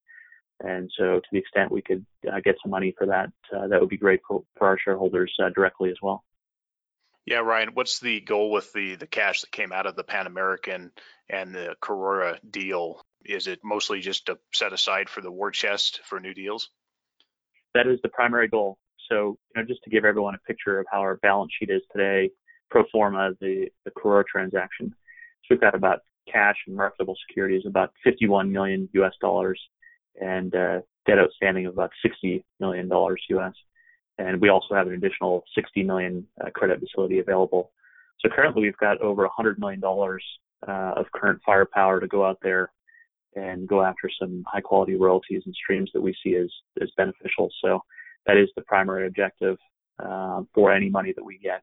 And 0.60 0.90
so 0.96 1.20
to 1.20 1.26
the 1.32 1.38
extent 1.38 1.72
we 1.72 1.82
could 1.82 2.06
uh, 2.30 2.40
get 2.42 2.56
some 2.62 2.70
money 2.70 2.94
for 2.96 3.06
that, 3.06 3.30
uh, 3.54 3.66
that 3.68 3.80
would 3.80 3.88
be 3.88 3.96
great 3.96 4.20
for, 4.26 4.44
for 4.56 4.68
our 4.68 4.78
shareholders 4.78 5.34
uh, 5.42 5.50
directly 5.54 5.90
as 5.90 5.96
well. 6.00 6.24
Yeah, 7.26 7.38
Ryan, 7.38 7.70
what's 7.72 8.00
the 8.00 8.20
goal 8.20 8.50
with 8.50 8.70
the 8.74 8.96
the 8.96 9.06
cash 9.06 9.40
that 9.40 9.50
came 9.50 9.72
out 9.72 9.86
of 9.86 9.96
the 9.96 10.04
Pan 10.04 10.26
American 10.26 10.92
and 11.28 11.54
the 11.54 11.74
Karora 11.82 12.38
deal? 12.48 13.00
Is 13.24 13.46
it 13.46 13.60
mostly 13.64 14.00
just 14.00 14.26
to 14.26 14.38
set 14.52 14.74
aside 14.74 15.08
for 15.08 15.22
the 15.22 15.32
war 15.32 15.50
chest 15.50 16.00
for 16.04 16.20
new 16.20 16.34
deals? 16.34 16.68
That 17.72 17.86
is 17.86 17.98
the 18.02 18.10
primary 18.10 18.48
goal. 18.48 18.78
So, 19.10 19.38
you 19.54 19.62
know, 19.62 19.66
just 19.66 19.82
to 19.84 19.90
give 19.90 20.04
everyone 20.04 20.34
a 20.34 20.46
picture 20.46 20.78
of 20.78 20.86
how 20.90 21.00
our 21.00 21.16
balance 21.16 21.52
sheet 21.58 21.70
is 21.70 21.82
today, 21.92 22.30
pro 22.74 22.84
forma 22.90 23.30
the 23.40 23.68
the 23.84 23.92
Karora 23.92 24.24
transaction. 24.26 24.88
So 24.88 25.46
we've 25.50 25.60
got 25.60 25.76
about 25.76 26.00
cash 26.30 26.56
and 26.66 26.74
marketable 26.74 27.16
securities 27.28 27.62
about 27.66 27.92
51 28.02 28.50
million 28.50 28.88
US 28.94 29.12
dollars 29.20 29.60
and 30.20 30.52
uh, 30.54 30.80
debt 31.06 31.18
outstanding 31.18 31.66
of 31.66 31.74
about 31.74 31.90
60 32.02 32.44
million 32.58 32.88
dollars 32.88 33.22
US. 33.28 33.54
And 34.18 34.40
we 34.40 34.48
also 34.48 34.74
have 34.74 34.88
an 34.88 34.94
additional 34.94 35.44
60 35.54 35.84
million 35.84 36.26
uh, 36.44 36.50
credit 36.50 36.80
facility 36.80 37.20
available. 37.20 37.70
So 38.20 38.28
currently 38.28 38.62
we've 38.62 38.76
got 38.78 39.00
over 39.00 39.22
100 39.22 39.58
million 39.60 39.80
dollars 39.80 40.24
uh, 40.66 40.94
of 40.96 41.06
current 41.14 41.40
firepower 41.46 42.00
to 42.00 42.08
go 42.08 42.24
out 42.24 42.38
there 42.42 42.72
and 43.36 43.68
go 43.68 43.82
after 43.82 44.10
some 44.18 44.42
high 44.48 44.60
quality 44.60 44.96
royalties 44.96 45.42
and 45.46 45.54
streams 45.54 45.90
that 45.94 46.00
we 46.00 46.16
see 46.24 46.34
as 46.34 46.50
as 46.82 46.90
beneficial. 46.96 47.50
So 47.62 47.80
that 48.26 48.36
is 48.36 48.48
the 48.56 48.62
primary 48.62 49.06
objective 49.06 49.58
uh, 50.04 50.42
for 50.52 50.72
any 50.72 50.88
money 50.88 51.12
that 51.14 51.24
we 51.24 51.38
get. 51.38 51.62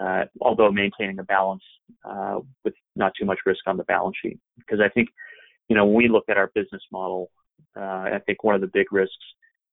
Uh, 0.00 0.24
although 0.40 0.72
maintaining 0.72 1.18
a 1.18 1.24
balance 1.24 1.62
uh, 2.08 2.38
with 2.64 2.74
not 2.96 3.12
too 3.18 3.26
much 3.26 3.38
risk 3.44 3.60
on 3.66 3.76
the 3.76 3.84
balance 3.84 4.16
sheet, 4.22 4.38
because 4.56 4.80
I 4.80 4.88
think, 4.88 5.08
you 5.68 5.76
know, 5.76 5.84
when 5.84 5.94
we 5.94 6.08
look 6.08 6.24
at 6.30 6.38
our 6.38 6.50
business 6.54 6.82
model, 6.90 7.30
uh, 7.76 8.08
I 8.16 8.20
think 8.24 8.42
one 8.42 8.54
of 8.54 8.62
the 8.62 8.70
big 8.72 8.92
risks, 8.92 9.14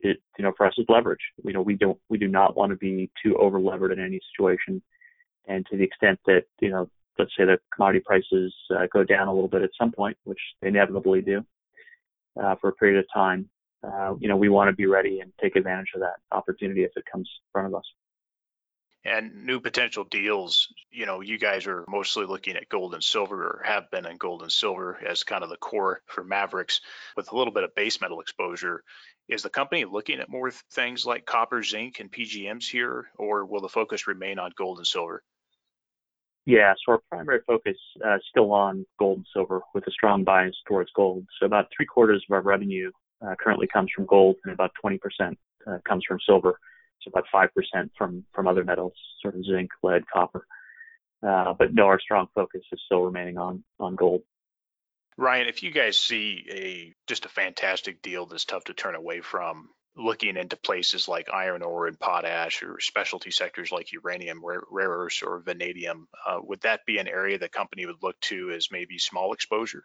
you 0.04 0.16
know, 0.40 0.52
for 0.58 0.66
us 0.66 0.74
is 0.78 0.86
leverage. 0.90 1.26
You 1.44 1.54
know, 1.54 1.62
we 1.62 1.76
don't, 1.76 1.98
we 2.10 2.18
do 2.18 2.28
not 2.28 2.58
want 2.58 2.72
to 2.72 2.76
be 2.76 3.10
too 3.24 3.38
over 3.38 3.60
levered 3.60 3.92
in 3.94 4.00
any 4.04 4.20
situation, 4.32 4.82
and 5.48 5.66
to 5.68 5.78
the 5.78 5.84
extent 5.84 6.20
that, 6.26 6.44
you 6.60 6.72
know, 6.72 6.90
let's 7.18 7.32
say 7.38 7.46
the 7.46 7.58
commodity 7.74 8.04
prices 8.06 8.54
uh, 8.76 8.86
go 8.94 9.04
down 9.04 9.28
a 9.28 9.34
little 9.34 9.48
bit 9.48 9.62
at 9.62 9.70
some 9.80 9.92
point, 9.92 10.18
which 10.26 10.40
they 10.62 10.68
inevitably 10.68 11.22
do, 11.22 11.44
uh, 12.44 12.56
for 12.60 12.70
a 12.70 12.74
period 12.74 13.00
of 13.00 13.06
time, 13.14 13.50
uh, 13.84 14.14
you 14.20 14.28
know, 14.28 14.36
we 14.36 14.50
want 14.50 14.70
to 14.70 14.76
be 14.76 14.86
ready 14.86 15.22
and 15.22 15.32
take 15.42 15.56
advantage 15.56 15.90
of 15.96 16.02
that 16.02 16.18
opportunity 16.32 16.84
if 16.84 16.92
it 16.96 17.04
comes 17.12 17.28
in 17.28 17.52
front 17.54 17.68
of 17.68 17.76
us. 17.76 17.86
And 19.08 19.46
new 19.46 19.62
potential 19.62 20.04
deals, 20.04 20.68
you 20.92 21.06
know, 21.06 21.22
you 21.22 21.40
guys 21.40 21.66
are 21.66 21.86
mostly 21.88 22.26
looking 22.26 22.58
at 22.58 22.68
gold 22.68 22.94
and 22.94 23.02
silver 23.02 23.42
or 23.42 23.62
have 23.64 23.90
been 23.90 24.06
in 24.06 24.18
gold 24.18 24.42
and 24.42 24.52
silver 24.52 25.00
as 25.08 25.24
kind 25.24 25.46
of 25.46 25.50
the 25.50 25.56
core 25.56 26.02
for 26.08 26.26
Maverix 26.26 26.82
with 27.16 27.32
a 27.32 27.38
little 27.38 27.54
bit 27.54 27.64
of 27.64 27.74
base 27.74 28.02
metal 28.02 28.20
exposure. 28.20 28.84
Is 29.30 29.44
the 29.44 29.50
company 29.50 29.86
looking 29.86 30.20
at 30.20 30.28
more 30.28 30.52
things 30.52 31.06
like 31.06 31.26
copper, 31.26 31.64
zinc, 31.64 32.02
and 32.02 32.12
PGMs 32.12 32.70
here, 32.70 33.10
or 33.18 33.46
will 33.46 33.62
the 33.62 33.70
focus 33.70 34.08
remain 34.08 34.40
on 34.40 34.52
gold 34.58 34.80
and 34.80 34.88
silver? 34.88 35.24
Yeah, 36.46 36.74
so 36.86 36.94
our 36.94 37.02
primary 37.10 37.40
focus 37.48 37.78
uh, 38.06 38.18
still 38.30 38.52
on 38.52 38.86
gold 39.00 39.20
and 39.20 39.28
silver 39.32 39.62
with 39.74 39.88
a 39.88 39.92
strong 39.92 40.26
bias 40.26 40.56
towards 40.68 40.92
gold. 40.94 41.26
So 41.40 41.46
about 41.46 41.68
three 41.76 41.86
quarters 41.86 42.26
of 42.30 42.34
our 42.34 42.42
revenue 42.42 42.92
uh, 43.26 43.36
currently 43.40 43.68
comes 43.68 43.90
from 43.96 44.06
gold 44.06 44.36
and 44.44 44.54
about 44.54 44.72
20% 44.84 45.00
uh, 45.66 45.78
comes 45.88 46.04
from 46.06 46.20
silver. 46.26 46.60
About 47.08 47.26
5% 47.34 47.50
from, 47.98 48.26
from 48.34 48.48
other 48.48 48.64
metals, 48.64 48.94
sort 49.22 49.36
of 49.36 49.46
zinc, 49.46 49.72
lead, 49.84 50.04
copper. 50.12 50.46
Uh, 51.26 51.54
but 51.58 51.74
no, 51.74 51.86
our 51.88 52.00
strong 52.00 52.28
focus 52.36 52.62
is 52.72 52.80
still 52.86 53.02
remaining 53.02 53.38
on, 53.38 53.64
on 53.80 53.96
gold. 53.96 54.22
Ryan, 55.18 55.48
if 55.48 55.64
you 55.64 55.72
guys 55.72 55.98
see 55.98 56.46
a 56.50 56.94
just 57.08 57.26
a 57.26 57.30
fantastic 57.30 58.04
deal 58.04 58.28
that's 58.28 58.46
tough 58.46 58.66
to 58.66 58.74
turn 58.74 58.94
away 58.94 59.22
from, 59.22 59.70
looking 59.98 60.38
into 60.38 60.56
places 60.56 61.08
like 61.08 61.34
iron 61.34 61.64
ore 61.64 61.88
and 61.88 62.00
potash 62.00 62.62
or 62.62 62.80
specialty 62.80 63.32
sectors 63.32 63.72
like 63.72 63.92
uranium, 63.92 64.46
rare, 64.46 64.62
rare 64.70 64.90
earths, 64.90 65.24
or 65.24 65.40
vanadium, 65.40 66.08
uh, 66.26 66.38
would 66.42 66.62
that 66.62 66.82
be 66.86 67.00
an 67.00 67.08
area 67.08 67.38
the 67.38 67.50
company 67.50 67.86
would 67.86 68.04
look 68.04 68.20
to 68.22 68.52
as 68.52 68.68
maybe 68.72 69.00
small 69.00 69.34
exposure? 69.34 69.84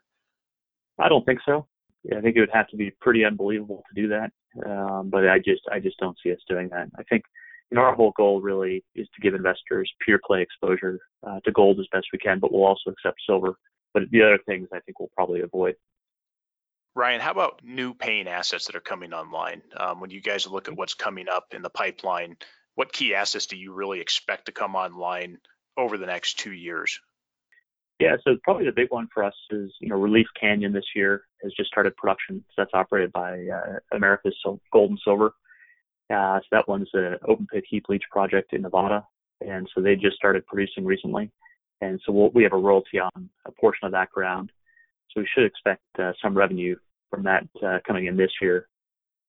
I 0.99 1.09
don't 1.09 1.25
think 1.25 1.41
so. 1.47 1.67
I 2.11 2.21
think 2.21 2.37
it 2.37 2.41
would 2.41 2.51
have 2.53 2.69
to 2.69 2.77
be 2.77 2.91
pretty 3.01 3.25
unbelievable 3.25 3.85
to 3.89 4.01
do 4.01 4.09
that. 4.09 4.33
Um, 4.67 5.09
but 5.11 5.29
I 5.29 5.39
just 5.39 5.63
I 5.71 5.79
just 5.79 5.99
don't 5.99 6.17
see 6.23 6.33
us 6.33 6.41
doing 6.49 6.69
that. 6.71 6.89
I 6.99 7.03
think 7.05 7.25
you 7.71 7.77
know 7.77 7.83
our 7.83 7.95
whole 7.95 8.13
goal 8.17 8.41
really 8.41 8.85
is 8.95 9.09
to 9.15 9.21
give 9.21 9.35
investors 9.35 9.91
pure 10.05 10.21
play 10.25 10.43
exposure 10.43 10.99
uh, 11.27 11.41
to 11.45 11.53
gold 11.53 11.81
as 11.81 11.87
best 11.93 12.09
we 12.13 12.19
can, 12.19 12.39
but 12.39 12.53
we'll 12.53 12.65
also 12.65 12.91
accept 12.91 13.21
silver. 13.27 13.55
But 13.95 14.05
the 14.11 14.23
other 14.23 14.39
things 14.47 14.69
I 14.73 14.81
think 14.81 14.99
we'll 14.99 15.11
probably 15.15 15.41
avoid. 15.41 15.77
Ryan, 16.95 17.23
how 17.23 17.31
about 17.31 17.65
new 17.65 17.95
paying 17.95 18.29
assets 18.29 18.67
that 18.67 18.77
are 18.77 18.81
coming 18.81 19.15
online? 19.15 19.63
Um, 19.75 20.01
when 20.01 20.11
you 20.11 20.21
guys 20.21 20.47
look 20.47 20.69
at 20.69 20.77
what's 20.77 20.93
coming 20.93 21.27
up 21.27 21.47
in 21.53 21.63
the 21.63 21.71
pipeline, 21.71 22.37
what 22.75 22.93
key 22.93 23.15
assets 23.15 23.47
do 23.47 23.57
you 23.57 23.73
really 23.73 24.01
expect 24.01 24.47
to 24.47 24.53
come 24.53 24.75
online 24.75 25.39
over 25.77 25.97
the 25.97 26.05
next 26.05 26.39
two 26.39 26.53
years? 26.53 27.01
Yeah, 28.01 28.17
so 28.25 28.37
probably 28.43 28.65
the 28.65 28.73
big 28.73 28.91
one 28.91 29.07
for 29.15 29.23
us 29.23 29.35
is, 29.51 29.71
you 29.81 29.89
know, 29.89 29.97
Relief 29.97 30.27
Canyon 30.41 30.73
this 30.73 30.85
year 30.97 31.23
has 31.43 31.53
just 31.57 31.69
started 31.69 31.97
production. 31.97 32.45
So 32.49 32.55
that's 32.59 32.75
operated 32.75 33.13
by 33.13 33.47
uh, 33.47 33.79
America's 33.95 34.37
Gold 34.73 34.91
and 34.91 35.01
Silver. 35.05 35.35
Uh, 36.13 36.41
so 36.41 36.47
that 36.51 36.69
one's 36.69 36.91
an 36.95 37.17
open 37.29 37.47
pit 37.53 37.65
heap 37.69 37.85
leach 37.89 38.03
project 38.11 38.53
in 38.53 38.63
Nevada. 38.63 39.07
And 39.41 39.69
so 39.75 39.81
they 39.81 39.95
just 39.95 40.17
started 40.17 40.47
producing 40.47 40.85
recently. 40.85 41.31
And 41.81 42.01
so 42.05 42.13
we'll, 42.13 42.31
we 42.31 42.43
have 42.43 42.53
a 42.53 42.57
royalty 42.59 42.99
on 42.99 43.29
a 43.47 43.53
portion 43.53 43.87
of 43.87 43.93
that 43.93 44.11
ground. 44.11 44.51
So 45.11 45.21
we 45.21 45.29
should 45.33 45.45
expect 45.45 45.83
uh, 45.99 46.13
some 46.23 46.37
revenue 46.37 46.77
from 47.11 47.23
that 47.25 47.45
uh, 47.65 47.79
coming 47.87 48.07
in 48.07 48.17
this 48.17 48.31
year. 48.41 48.69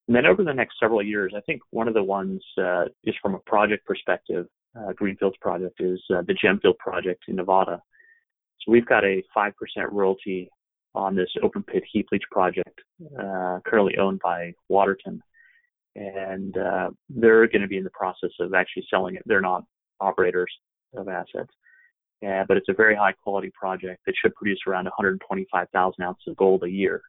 And 0.08 0.16
then 0.16 0.26
over 0.26 0.44
the 0.44 0.54
next 0.54 0.76
several 0.80 1.02
years, 1.02 1.34
I 1.36 1.42
think 1.42 1.62
one 1.72 1.88
of 1.88 1.94
the 1.94 2.04
ones, 2.04 2.44
uh, 2.62 2.86
just 3.06 3.20
from 3.22 3.36
a 3.36 3.40
project 3.40 3.86
perspective, 3.86 4.48
uh, 4.78 4.94
Greenfields 4.94 5.38
project 5.42 5.80
is 5.80 6.02
uh, 6.14 6.22
the 6.28 6.34
Gemfield 6.34 6.78
project 6.78 7.24
in 7.28 7.36
Nevada. 7.36 7.82
So 8.66 8.72
we've 8.72 8.86
got 8.86 9.04
a 9.04 9.24
5% 9.36 9.52
royalty 9.92 10.50
on 10.96 11.16
this 11.16 11.30
open 11.42 11.64
pit 11.64 11.84
heap 11.92 12.08
leach 12.12 12.24
project, 12.32 12.80
uh, 13.20 13.60
currently 13.66 13.98
owned 13.98 14.20
by 14.24 14.54
Waterton. 14.70 15.22
And 15.96 16.58
uh, 16.58 16.90
they're 17.10 17.48
going 17.48 17.62
to 17.62 17.68
be 17.68 17.78
in 17.78 17.84
the 17.84 17.90
process 17.92 18.32
of 18.40 18.54
actually 18.54 18.86
selling 18.90 19.16
it. 19.16 19.24
They're 19.26 19.42
not 19.42 19.64
operators 20.00 20.52
of 20.96 21.08
assets. 21.08 21.52
But 22.22 22.58
it's 22.58 22.70
a 22.70 22.74
very 22.74 22.96
high 22.96 23.12
quality 23.12 23.52
project 23.54 24.02
that 24.06 24.16
should 24.22 24.34
produce 24.36 24.60
around 24.66 24.86
125,000 24.86 26.04
ounces 26.04 26.24
of 26.28 26.38
gold 26.38 26.64
a 26.64 26.70
year. 26.70 27.02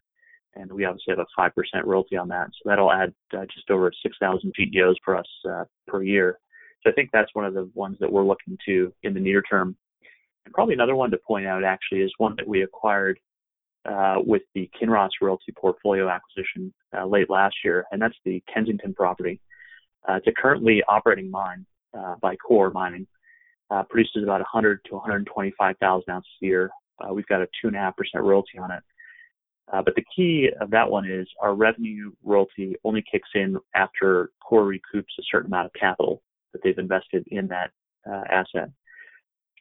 And 0.56 0.72
we 0.72 0.84
obviously 0.84 1.14
have 1.16 1.24
a 1.24 1.40
5% 1.40 1.50
royalty 1.84 2.16
on 2.16 2.28
that. 2.28 2.48
So 2.48 2.68
that'll 2.68 2.92
add 2.92 3.12
uh, 3.36 3.44
just 3.52 3.70
over 3.70 3.92
6,000 4.02 4.52
GEOs 4.56 4.96
for 5.04 5.16
us 5.16 5.26
uh, 5.48 5.64
per 5.86 6.02
year. 6.02 6.38
So 6.82 6.90
I 6.90 6.92
think 6.94 7.10
that's 7.12 7.30
one 7.34 7.44
of 7.44 7.54
the 7.54 7.70
ones 7.74 7.96
that 8.00 8.12
we're 8.12 8.24
looking 8.24 8.58
to 8.66 8.92
in 9.02 9.14
the 9.14 9.20
near 9.20 9.42
term 9.42 9.76
and 10.44 10.54
probably 10.54 10.74
another 10.74 10.96
one 10.96 11.10
to 11.10 11.18
point 11.18 11.46
out 11.46 11.64
actually 11.64 12.00
is 12.00 12.12
one 12.18 12.34
that 12.36 12.46
we 12.46 12.62
acquired 12.62 13.18
uh, 13.86 14.16
with 14.24 14.42
the 14.54 14.70
Kinross 14.80 15.10
royalty 15.20 15.52
portfolio 15.56 16.08
acquisition 16.08 16.72
uh, 16.96 17.04
late 17.04 17.28
last 17.28 17.56
year, 17.64 17.84
and 17.92 18.00
that's 18.00 18.16
the 18.24 18.42
Kensington 18.52 18.94
property. 18.94 19.40
Uh, 20.08 20.14
it's 20.14 20.26
a 20.26 20.32
currently 20.32 20.82
operating 20.88 21.30
mine 21.30 21.66
uh, 21.96 22.14
by 22.20 22.36
Coeur 22.36 22.70
Mining. 22.70 23.06
Uh, 23.70 23.82
produces 23.82 24.22
about 24.22 24.40
100 24.40 24.80
to 24.84 24.94
125,000 24.94 26.04
ounces 26.10 26.30
a 26.42 26.46
year. 26.46 26.70
Uh, 27.00 27.12
we've 27.12 27.26
got 27.26 27.40
a 27.40 27.46
two 27.60 27.66
and 27.66 27.76
a 27.76 27.78
half 27.78 27.96
percent 27.96 28.22
royalty 28.22 28.58
on 28.58 28.70
it. 28.70 28.82
but 29.84 29.94
the 29.96 30.04
key 30.14 30.48
of 30.60 30.70
that 30.70 30.88
one 30.88 31.10
is 31.10 31.26
our 31.40 31.54
revenue 31.54 32.12
royalty 32.22 32.76
only 32.84 33.02
kicks 33.10 33.28
in 33.34 33.56
after 33.74 34.30
Coeur 34.46 34.64
recoups 34.64 35.18
a 35.18 35.22
certain 35.30 35.46
amount 35.46 35.66
of 35.66 35.72
capital 35.72 36.22
that 36.52 36.62
they've 36.62 36.78
invested 36.78 37.24
in 37.28 37.48
that 37.48 37.70
asset. 38.30 38.68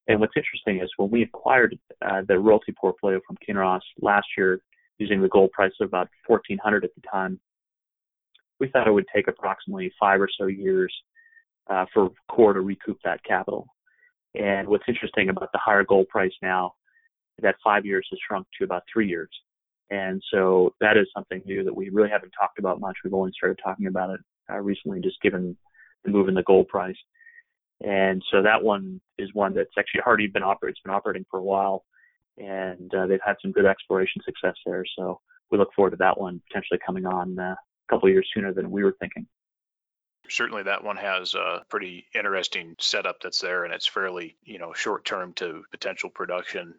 And 0.08 0.20
what's 0.20 0.34
interesting 0.36 0.82
is 0.82 0.90
when 0.98 1.10
we 1.10 1.24
acquired 1.24 1.78
uh, 2.06 2.22
the 2.28 2.38
royalty 2.38 2.74
portfolio 2.80 3.20
from 3.26 3.38
Kinross 3.48 3.82
last 4.02 4.28
year, 4.38 4.60
using 5.00 5.22
the 5.22 5.30
gold 5.30 5.52
price 5.52 5.72
of 5.82 5.88
about 5.88 6.10
1400 6.28 6.84
at 6.84 6.92
the 6.96 7.02
time, 7.10 7.40
we 8.60 8.70
thought 8.70 8.88
it 8.88 8.92
would 8.92 9.08
take 9.14 9.28
approximately 9.28 9.92
five 10.00 10.22
or 10.22 10.30
so 10.38 10.46
years 10.46 10.94
uh, 11.70 11.86
for 11.94 12.10
Coeur 12.30 12.54
to 12.54 12.62
recoup 12.62 12.98
that 13.04 13.24
capital. 13.24 13.68
And 14.36 14.68
what's 14.68 14.86
interesting 14.88 15.30
about 15.30 15.52
the 15.52 15.60
higher 15.60 15.84
gold 15.84 16.08
price 16.10 16.34
now, 16.42 16.74
that 17.42 17.56
five 17.64 17.86
years 17.86 18.08
has 18.12 18.20
shrunk 18.28 18.48
to 18.58 18.64
about 18.64 18.84
three 18.92 19.08
years. 19.08 19.30
And 19.90 20.22
so 20.32 20.74
that 20.82 20.98
is 20.98 21.08
something 21.16 21.42
new 21.46 21.64
that 21.64 21.76
we 21.76 21.90
really 21.90 22.10
haven't 22.10 22.34
talked 22.40 22.60
about 22.60 22.80
much. 22.80 22.96
We've 23.04 23.14
only 23.14 23.32
started 23.36 23.60
talking 23.64 23.88
about 23.88 24.12
it 24.12 24.20
uh, 24.52 24.60
recently, 24.60 25.02
just 25.02 25.22
given 25.22 25.56
the 26.04 26.12
move 26.12 26.28
in 26.28 26.34
the 26.34 26.44
gold 26.44 26.68
price. 26.68 26.96
And 27.84 28.24
so 28.32 28.42
that 28.42 28.64
one 28.64 29.02
is 29.18 29.30
one 29.34 29.54
that's 29.54 29.74
actually 29.78 30.02
already 30.02 30.28
been 30.28 30.42
operating. 30.42 30.72
It's 30.72 30.82
been 30.84 30.96
operating 30.96 31.26
for 31.30 31.40
a 31.40 31.44
while, 31.44 31.84
and 32.38 32.94
uh, 32.96 33.08
they've 33.08 33.20
had 33.24 33.36
some 33.42 33.52
good 33.52 33.66
exploration 33.66 34.22
success 34.24 34.56
there. 34.66 34.86
So 34.98 35.20
we 35.52 35.58
look 35.58 35.74
forward 35.76 35.92
to 35.92 35.98
that 35.98 36.20
one 36.20 36.42
potentially 36.48 36.80
coming 36.86 37.06
on 37.06 37.38
uh, 37.38 37.54
a 37.54 37.58
couple 37.90 38.10
years 38.10 38.28
sooner 38.34 38.54
than 38.54 38.72
we 38.72 38.84
were 38.84 38.96
thinking. 39.00 39.28
Certainly, 40.30 40.64
that 40.64 40.86
one 40.86 40.96
has 40.96 41.34
a 41.34 41.66
pretty 41.70 42.06
interesting 42.16 42.76
setup 42.80 43.20
that's 43.22 43.42
there, 43.42 43.66
and 43.66 43.74
it's 43.74 43.88
fairly, 43.88 44.38
you 44.46 44.60
know, 44.60 44.74
short 44.74 45.04
term 45.04 45.34
to 45.34 45.64
potential 45.70 46.10
production. 46.10 46.76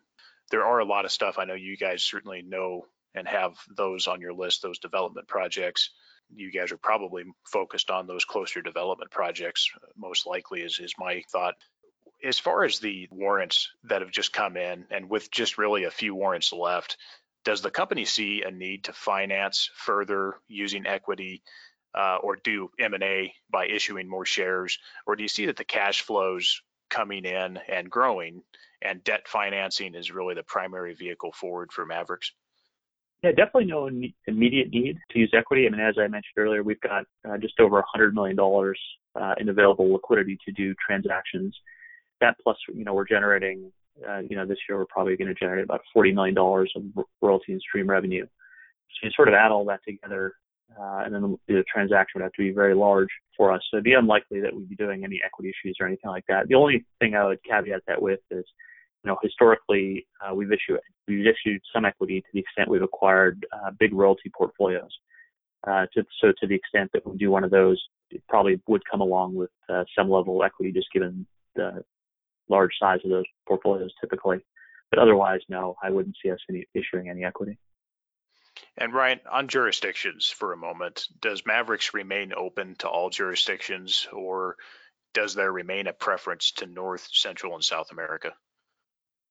There 0.50 0.64
are 0.64 0.78
a 0.78 0.86
lot 0.86 1.04
of 1.04 1.12
stuff 1.12 1.38
I 1.38 1.44
know 1.44 1.54
you 1.54 1.76
guys 1.76 2.02
certainly 2.02 2.40
know 2.40 2.86
and 3.14 3.28
have 3.28 3.52
those 3.76 4.06
on 4.06 4.22
your 4.22 4.32
list, 4.32 4.62
those 4.62 4.78
development 4.78 5.28
projects 5.28 5.90
you 6.34 6.50
guys 6.50 6.72
are 6.72 6.78
probably 6.78 7.24
focused 7.44 7.90
on 7.90 8.06
those 8.06 8.24
closer 8.24 8.62
development 8.62 9.10
projects, 9.10 9.70
most 9.96 10.26
likely, 10.26 10.60
is, 10.60 10.78
is 10.78 10.94
my 10.98 11.22
thought. 11.30 11.54
As 12.22 12.38
far 12.38 12.64
as 12.64 12.78
the 12.78 13.08
warrants 13.10 13.70
that 13.84 14.00
have 14.00 14.10
just 14.10 14.32
come 14.32 14.56
in, 14.56 14.87
and 14.90 15.10
with 15.10 15.30
just 15.30 15.58
really 15.58 15.84
a 15.84 15.90
few 15.90 16.14
warrants 16.14 16.52
left, 16.52 16.96
does 17.44 17.60
the 17.60 17.70
company 17.70 18.04
see 18.04 18.42
a 18.42 18.50
need 18.50 18.84
to 18.84 18.92
finance 18.92 19.70
further 19.76 20.37
using 20.48 20.87
equity 20.87 21.42
uh, 21.94 22.16
or 22.22 22.37
do 22.37 22.70
M&A 22.78 23.34
by 23.50 23.66
issuing 23.66 24.08
more 24.08 24.24
shares? 24.24 24.78
Or 25.06 25.16
do 25.16 25.22
you 25.22 25.28
see 25.28 25.46
that 25.46 25.56
the 25.56 25.64
cash 25.64 26.02
flows 26.02 26.62
coming 26.88 27.24
in 27.24 27.58
and 27.68 27.90
growing 27.90 28.42
and 28.82 29.04
debt 29.04 29.28
financing 29.28 29.94
is 29.94 30.10
really 30.10 30.34
the 30.34 30.42
primary 30.42 30.94
vehicle 30.94 31.32
forward 31.32 31.72
for 31.72 31.87
Maverix? 31.87 32.30
Yeah, 33.24 33.30
definitely 33.30 33.64
no 33.64 33.88
immediate 34.26 34.68
need 34.70 34.98
to 35.10 35.18
use 35.18 35.32
equity. 35.34 35.66
I 35.66 35.70
mean, 35.70 35.80
as 35.80 35.94
I 35.98 36.02
mentioned 36.02 36.37
earlier, 36.37 36.62
we've 36.62 36.80
got 36.82 37.06
uh, 37.26 37.38
just 37.38 37.58
over 37.58 37.82
$100 37.96 38.12
million 38.12 38.38
uh, 38.38 39.34
in 39.38 39.48
available 39.48 39.90
liquidity 39.90 40.37
to 40.44 40.52
do 40.52 40.74
transactions. 40.87 41.56
That 42.20 42.37
plus, 42.42 42.58
you 42.74 42.84
know, 42.84 42.92
we're 42.92 43.08
generating, 43.08 43.72
uh, 44.06 44.18
you 44.18 44.37
know, 44.37 44.44
this 44.44 44.58
year 44.68 44.76
we're 44.76 44.84
probably 44.84 45.16
going 45.16 45.28
to 45.28 45.34
generate 45.34 45.64
about 45.64 45.80
$40 45.96 46.12
million 46.12 46.37
of 46.37 47.06
royalty 47.22 47.52
and 47.52 47.62
stream 47.62 47.88
revenue. 47.88 48.26
So 48.26 49.06
you 49.06 49.10
sort 49.16 49.28
of 49.28 49.34
add 49.34 49.50
all 49.50 49.64
that 49.64 49.80
together, 49.88 50.34
uh, 50.78 51.04
and 51.06 51.14
then 51.14 51.22
the, 51.22 51.38
the 51.48 51.64
transaction 51.72 52.20
would 52.20 52.24
have 52.24 52.32
to 52.32 52.42
be 52.42 52.50
very 52.50 52.74
large 52.74 53.08
for 53.38 53.50
us. 53.50 53.62
So 53.70 53.78
it'd 53.78 53.84
be 53.84 53.94
unlikely 53.94 54.42
that 54.42 54.54
we'd 54.54 54.68
be 54.68 54.76
doing 54.76 55.02
any 55.02 55.22
equity 55.24 55.48
issues 55.48 55.78
or 55.80 55.87
anything 55.87 56.10
like 56.10 56.24
that. 56.28 56.48
The 56.48 56.56
only 56.56 56.84
thing 56.98 57.14
I 57.14 57.24
would 57.24 57.42
caveat 57.42 57.80
that 57.87 58.02
with 58.02 58.20
is, 58.30 58.44
you 59.04 59.10
know, 59.10 59.18
historically, 59.22 60.06
uh, 60.20 60.34
we've 60.34 60.50
issued 60.50 60.80
we've 61.06 61.26
issued 61.26 61.60
some 61.72 61.84
equity 61.84 62.20
to 62.22 62.26
the 62.32 62.40
extent 62.40 62.68
we've 62.68 62.82
acquired 62.82 63.44
uh, 63.52 63.70
big 63.78 63.92
royalty 63.92 64.30
portfolios. 64.36 64.90
Uh, 65.66 65.86
to, 65.94 66.04
so 66.20 66.32
to 66.40 66.46
the 66.46 66.54
extent 66.54 66.90
that 66.92 67.06
we 67.06 67.16
do 67.16 67.30
one 67.30 67.44
of 67.44 67.50
those, 67.50 67.82
it 68.10 68.22
probably 68.28 68.60
would 68.66 68.82
come 68.90 69.00
along 69.00 69.34
with 69.34 69.50
uh, 69.68 69.84
some 69.96 70.10
level 70.10 70.40
of 70.40 70.46
equity, 70.46 70.72
just 70.72 70.92
given 70.92 71.26
the 71.54 71.82
large 72.48 72.72
size 72.78 73.00
of 73.04 73.10
those 73.10 73.24
portfolios 73.46 73.92
typically. 74.00 74.38
But 74.90 74.98
otherwise, 74.98 75.40
no, 75.48 75.76
I 75.82 75.90
wouldn't 75.90 76.16
see 76.22 76.30
us 76.30 76.38
any, 76.48 76.66
issuing 76.74 77.08
any 77.08 77.24
equity. 77.24 77.58
And 78.76 78.92
Ryan, 78.92 79.20
on 79.30 79.48
jurisdictions 79.48 80.28
for 80.28 80.52
a 80.52 80.56
moment, 80.56 81.08
does 81.20 81.42
Maverix 81.42 81.94
remain 81.94 82.32
open 82.34 82.76
to 82.76 82.88
all 82.88 83.10
jurisdictions, 83.10 84.06
or 84.12 84.56
does 85.12 85.34
there 85.34 85.50
remain 85.50 85.86
a 85.86 85.92
preference 85.92 86.52
to 86.52 86.66
North, 86.66 87.08
Central, 87.12 87.54
and 87.54 87.64
South 87.64 87.90
America? 87.90 88.34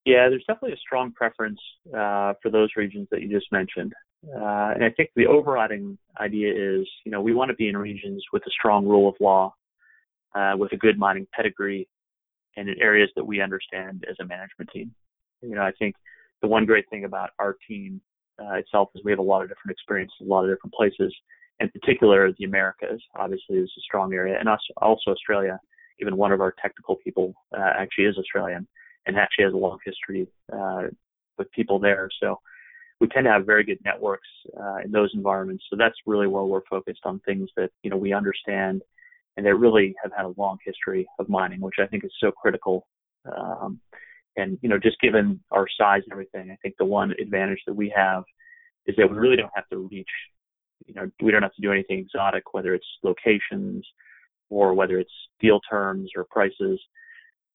Yeah, 0.05 0.27
there's 0.27 0.43
definitely 0.47 0.73
a 0.73 0.77
strong 0.85 1.13
preference 1.13 1.59
uh, 1.89 2.33
for 2.41 2.49
those 2.51 2.69
regions 2.75 3.07
that 3.11 3.21
you 3.21 3.29
just 3.29 3.51
mentioned. 3.51 3.93
Uh, 4.27 4.71
and 4.75 4.83
I 4.83 4.89
think 4.95 5.11
the 5.15 5.27
overriding 5.27 5.97
idea 6.19 6.51
is, 6.51 6.87
you 7.05 7.11
know, 7.11 7.21
we 7.21 7.33
want 7.33 7.49
to 7.49 7.55
be 7.55 7.69
in 7.69 7.77
regions 7.77 8.23
with 8.33 8.43
a 8.45 8.51
strong 8.51 8.85
rule 8.85 9.09
of 9.09 9.15
law, 9.21 9.53
uh, 10.35 10.53
with 10.57 10.71
a 10.73 10.77
good 10.77 10.97
mining 10.97 11.27
pedigree, 11.33 11.87
and 12.57 12.69
in 12.69 12.75
areas 12.81 13.09
that 13.15 13.25
we 13.25 13.41
understand 13.41 14.05
as 14.09 14.15
a 14.19 14.25
management 14.25 14.69
team. 14.73 14.93
You 15.41 15.55
know, 15.55 15.61
I 15.61 15.71
think 15.79 15.95
the 16.41 16.47
one 16.47 16.65
great 16.65 16.89
thing 16.89 17.05
about 17.05 17.31
our 17.39 17.55
team 17.67 18.01
uh, 18.39 18.55
itself 18.55 18.89
is 18.95 19.01
we 19.05 19.11
have 19.11 19.19
a 19.19 19.23
lot 19.23 19.41
of 19.41 19.49
different 19.49 19.71
experiences, 19.71 20.15
a 20.21 20.25
lot 20.25 20.43
of 20.43 20.55
different 20.55 20.73
places. 20.73 21.13
In 21.59 21.69
particular, 21.69 22.31
the 22.37 22.45
Americas 22.45 23.01
obviously 23.15 23.57
is 23.57 23.71
a 23.77 23.81
strong 23.81 24.13
area, 24.13 24.37
and 24.37 24.49
also 24.49 25.11
Australia. 25.11 25.59
Even 26.01 26.17
one 26.17 26.31
of 26.31 26.41
our 26.41 26.53
technical 26.61 26.97
people 26.97 27.33
uh, 27.57 27.71
actually 27.77 28.05
is 28.05 28.17
Australian 28.17 28.67
and 29.05 29.17
actually 29.17 29.45
has 29.45 29.53
a 29.53 29.57
long 29.57 29.77
history 29.85 30.27
uh, 30.51 30.83
with 31.37 31.51
people 31.51 31.79
there. 31.79 32.09
So 32.21 32.39
we 32.99 33.07
tend 33.07 33.25
to 33.25 33.31
have 33.31 33.45
very 33.45 33.63
good 33.63 33.79
networks 33.83 34.27
uh, 34.59 34.77
in 34.83 34.91
those 34.91 35.11
environments. 35.13 35.65
So 35.69 35.75
that's 35.77 35.95
really 36.05 36.27
where 36.27 36.43
we're 36.43 36.65
focused 36.69 37.01
on 37.05 37.19
things 37.19 37.49
that 37.57 37.69
you 37.83 37.89
know 37.89 37.97
we 37.97 38.13
understand 38.13 38.81
and 39.35 39.45
that 39.45 39.55
really 39.55 39.95
have 40.01 40.11
had 40.15 40.25
a 40.25 40.33
long 40.37 40.57
history 40.63 41.07
of 41.19 41.27
mining, 41.27 41.59
which 41.59 41.75
I 41.79 41.87
think 41.87 42.03
is 42.03 42.11
so 42.19 42.31
critical. 42.31 42.87
Um, 43.25 43.79
and 44.37 44.57
you 44.61 44.69
know, 44.69 44.77
just 44.77 44.99
given 45.01 45.39
our 45.51 45.67
size 45.77 46.01
and 46.05 46.11
everything, 46.11 46.51
I 46.51 46.55
think 46.61 46.75
the 46.77 46.85
one 46.85 47.13
advantage 47.19 47.59
that 47.67 47.73
we 47.73 47.91
have 47.95 48.23
is 48.85 48.95
that 48.97 49.09
we 49.09 49.17
really 49.17 49.37
don't 49.37 49.51
have 49.55 49.67
to 49.69 49.89
reach. 49.91 50.07
You 50.85 50.93
know, 50.93 51.09
we 51.21 51.31
don't 51.31 51.43
have 51.43 51.53
to 51.55 51.61
do 51.61 51.71
anything 51.71 51.99
exotic, 51.99 52.53
whether 52.53 52.73
it's 52.73 52.85
locations 53.03 53.85
or 54.49 54.73
whether 54.73 54.99
it's 54.99 55.13
deal 55.39 55.59
terms 55.69 56.11
or 56.15 56.25
prices 56.29 56.79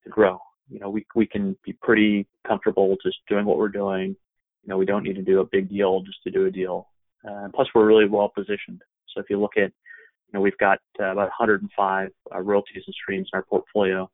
to 0.04 0.10
grow 0.10 0.38
you 0.70 0.78
know, 0.80 0.90
we 0.90 1.06
we 1.14 1.26
can 1.26 1.56
be 1.64 1.72
pretty 1.82 2.26
comfortable 2.46 2.96
just 3.02 3.18
doing 3.28 3.44
what 3.44 3.58
we're 3.58 3.68
doing. 3.68 4.16
You 4.62 4.68
know, 4.68 4.76
we 4.76 4.86
don't 4.86 5.02
need 5.02 5.16
to 5.16 5.22
do 5.22 5.40
a 5.40 5.44
big 5.44 5.68
deal 5.68 6.02
just 6.02 6.22
to 6.24 6.30
do 6.30 6.46
a 6.46 6.50
deal. 6.50 6.88
Uh, 7.28 7.48
plus, 7.54 7.68
we're 7.74 7.86
really 7.86 8.06
well 8.06 8.30
positioned. 8.34 8.82
So 9.14 9.20
if 9.20 9.30
you 9.30 9.40
look 9.40 9.56
at, 9.56 9.72
you 9.72 10.34
know, 10.34 10.40
we've 10.40 10.58
got 10.58 10.78
uh, 11.00 11.12
about 11.12 11.28
105 11.38 12.08
uh, 12.34 12.40
royalties 12.40 12.82
and 12.86 12.94
streams 12.94 13.28
in 13.32 13.36
our 13.36 13.44
portfolio. 13.44 14.10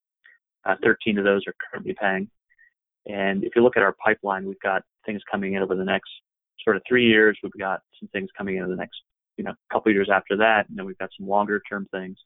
Uh, 0.64 0.76
13 0.82 1.18
of 1.18 1.24
those 1.24 1.42
are 1.46 1.54
currently 1.70 1.94
paying, 2.00 2.28
And 3.06 3.44
if 3.44 3.54
you 3.54 3.62
look 3.62 3.76
at 3.76 3.82
our 3.82 3.94
pipeline, 4.02 4.46
we've 4.46 4.60
got 4.60 4.82
things 5.04 5.20
coming 5.30 5.54
in 5.54 5.62
over 5.62 5.74
the 5.74 5.84
next 5.84 6.08
sort 6.62 6.76
of 6.76 6.82
three 6.88 7.06
years. 7.06 7.38
We've 7.42 7.52
got 7.58 7.82
some 8.00 8.08
things 8.08 8.30
coming 8.36 8.56
in 8.56 8.62
over 8.62 8.70
the 8.70 8.76
next, 8.76 8.96
you 9.36 9.44
know, 9.44 9.52
couple 9.70 9.92
years 9.92 10.08
after 10.10 10.36
that, 10.38 10.68
and 10.68 10.78
then 10.78 10.86
we've 10.86 10.96
got 10.96 11.10
some 11.18 11.28
longer 11.28 11.60
term 11.68 11.86
things. 11.90 12.16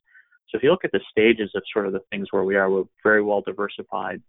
So 0.49 0.57
if 0.57 0.63
you 0.63 0.71
look 0.71 0.85
at 0.85 0.91
the 0.91 1.01
stages 1.11 1.51
of 1.55 1.63
sort 1.71 1.85
of 1.85 1.93
the 1.93 2.01
things 2.11 2.27
where 2.31 2.43
we 2.43 2.55
are, 2.55 2.69
we're 2.69 2.85
very 3.03 3.21
well 3.21 3.41
diversified 3.41 4.21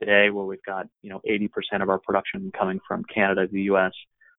today, 0.00 0.30
where 0.30 0.44
we've 0.44 0.62
got 0.66 0.86
you 1.02 1.10
know 1.10 1.20
80% 1.28 1.82
of 1.82 1.88
our 1.88 1.98
production 1.98 2.50
coming 2.56 2.80
from 2.86 3.04
Canada, 3.12 3.46
the 3.50 3.62
U.S., 3.62 3.92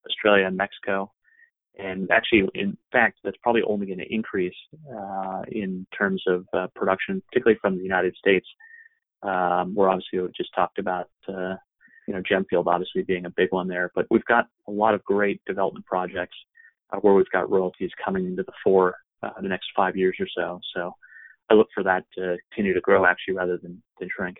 Australia, 0.08 0.46
and 0.46 0.56
Mexico. 0.56 1.10
And 1.78 2.10
actually, 2.10 2.48
in 2.54 2.76
fact, 2.90 3.18
that's 3.24 3.36
probably 3.42 3.62
only 3.66 3.86
going 3.86 3.98
to 3.98 4.14
increase 4.14 4.54
uh, 4.94 5.42
in 5.48 5.86
terms 5.96 6.22
of 6.26 6.46
uh, 6.52 6.66
production, 6.74 7.22
particularly 7.28 7.58
from 7.62 7.78
the 7.78 7.82
United 7.82 8.14
States. 8.16 8.46
Um, 9.22 9.76
where 9.76 9.88
obviously 9.88 10.18
we 10.18 10.28
just 10.36 10.52
talked 10.52 10.80
about, 10.80 11.08
uh, 11.28 11.54
you 12.08 12.14
know, 12.14 12.22
Gemfield 12.28 12.66
obviously 12.66 13.02
being 13.02 13.24
a 13.24 13.30
big 13.30 13.52
one 13.52 13.68
there. 13.68 13.92
But 13.94 14.06
we've 14.10 14.24
got 14.24 14.48
a 14.66 14.70
lot 14.72 14.94
of 14.94 15.04
great 15.04 15.40
development 15.46 15.86
projects 15.86 16.36
uh, 16.92 16.96
where 16.98 17.14
we've 17.14 17.30
got 17.30 17.48
royalties 17.48 17.90
coming 18.04 18.26
into 18.26 18.42
the 18.42 18.52
fore 18.64 18.96
uh, 19.22 19.30
the 19.40 19.48
next 19.48 19.68
five 19.76 19.96
years 19.96 20.16
or 20.18 20.26
so. 20.36 20.60
So 20.74 20.94
I 21.52 21.54
look 21.54 21.68
for 21.74 21.82
that 21.82 22.04
to 22.14 22.38
continue 22.50 22.72
to 22.72 22.80
grow 22.80 23.04
actually 23.04 23.34
rather 23.34 23.58
than, 23.58 23.82
than 24.00 24.08
shrink. 24.08 24.38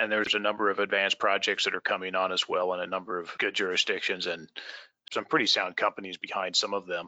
And 0.00 0.10
there's 0.10 0.34
a 0.34 0.40
number 0.40 0.68
of 0.68 0.80
advanced 0.80 1.20
projects 1.20 1.64
that 1.64 1.76
are 1.76 1.80
coming 1.80 2.16
on 2.16 2.32
as 2.32 2.48
well 2.48 2.74
in 2.74 2.80
a 2.80 2.88
number 2.88 3.20
of 3.20 3.38
good 3.38 3.54
jurisdictions 3.54 4.26
and 4.26 4.48
some 5.12 5.24
pretty 5.24 5.46
sound 5.46 5.76
companies 5.76 6.16
behind 6.16 6.56
some 6.56 6.74
of 6.74 6.88
them. 6.88 7.06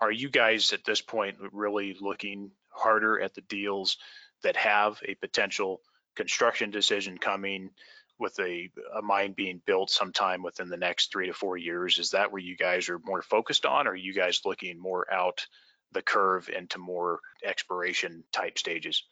Are 0.00 0.10
you 0.10 0.30
guys 0.30 0.72
at 0.72 0.84
this 0.84 1.00
point 1.00 1.36
really 1.52 1.96
looking 2.00 2.50
harder 2.70 3.20
at 3.20 3.34
the 3.34 3.40
deals 3.42 3.98
that 4.42 4.56
have 4.56 4.98
a 5.06 5.14
potential 5.14 5.80
construction 6.16 6.72
decision 6.72 7.18
coming 7.18 7.70
with 8.18 8.36
a, 8.40 8.68
a 8.96 9.02
mine 9.02 9.32
being 9.36 9.62
built 9.64 9.90
sometime 9.90 10.42
within 10.42 10.70
the 10.70 10.76
next 10.76 11.12
three 11.12 11.28
to 11.28 11.32
four 11.32 11.56
years? 11.56 12.00
Is 12.00 12.10
that 12.10 12.32
where 12.32 12.42
you 12.42 12.56
guys 12.56 12.88
are 12.88 12.98
more 13.04 13.22
focused 13.22 13.64
on? 13.64 13.86
Or 13.86 13.92
are 13.92 13.96
you 13.96 14.12
guys 14.12 14.40
looking 14.44 14.80
more 14.80 15.06
out 15.12 15.46
the 15.92 16.02
curve 16.02 16.48
into 16.48 16.78
more 16.78 17.20
exploration 17.44 18.24
type 18.32 18.58
stages? 18.58 19.04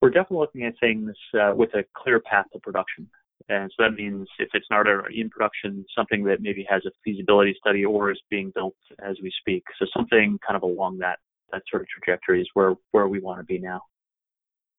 We're 0.00 0.10
definitely 0.10 0.38
looking 0.38 0.64
at 0.64 0.74
things 0.78 1.16
uh, 1.34 1.54
with 1.54 1.74
a 1.74 1.84
clear 1.96 2.20
path 2.20 2.46
to 2.52 2.58
production. 2.58 3.08
And 3.48 3.70
so 3.76 3.84
that 3.84 3.94
means 3.94 4.28
if 4.38 4.48
it's 4.54 4.66
not 4.70 4.86
in 5.10 5.30
production, 5.30 5.84
something 5.96 6.24
that 6.24 6.40
maybe 6.40 6.66
has 6.68 6.84
a 6.86 6.90
feasibility 7.04 7.54
study 7.58 7.84
or 7.84 8.10
is 8.10 8.20
being 8.30 8.50
built 8.54 8.74
as 8.98 9.16
we 9.22 9.32
speak. 9.40 9.62
So 9.78 9.86
something 9.96 10.38
kind 10.46 10.56
of 10.56 10.62
along 10.62 10.98
that 10.98 11.18
that 11.52 11.62
sort 11.70 11.82
of 11.82 11.88
trajectory 11.88 12.40
is 12.40 12.48
where 12.54 12.74
where 12.90 13.06
we 13.06 13.20
want 13.20 13.38
to 13.40 13.44
be 13.44 13.58
now. 13.58 13.82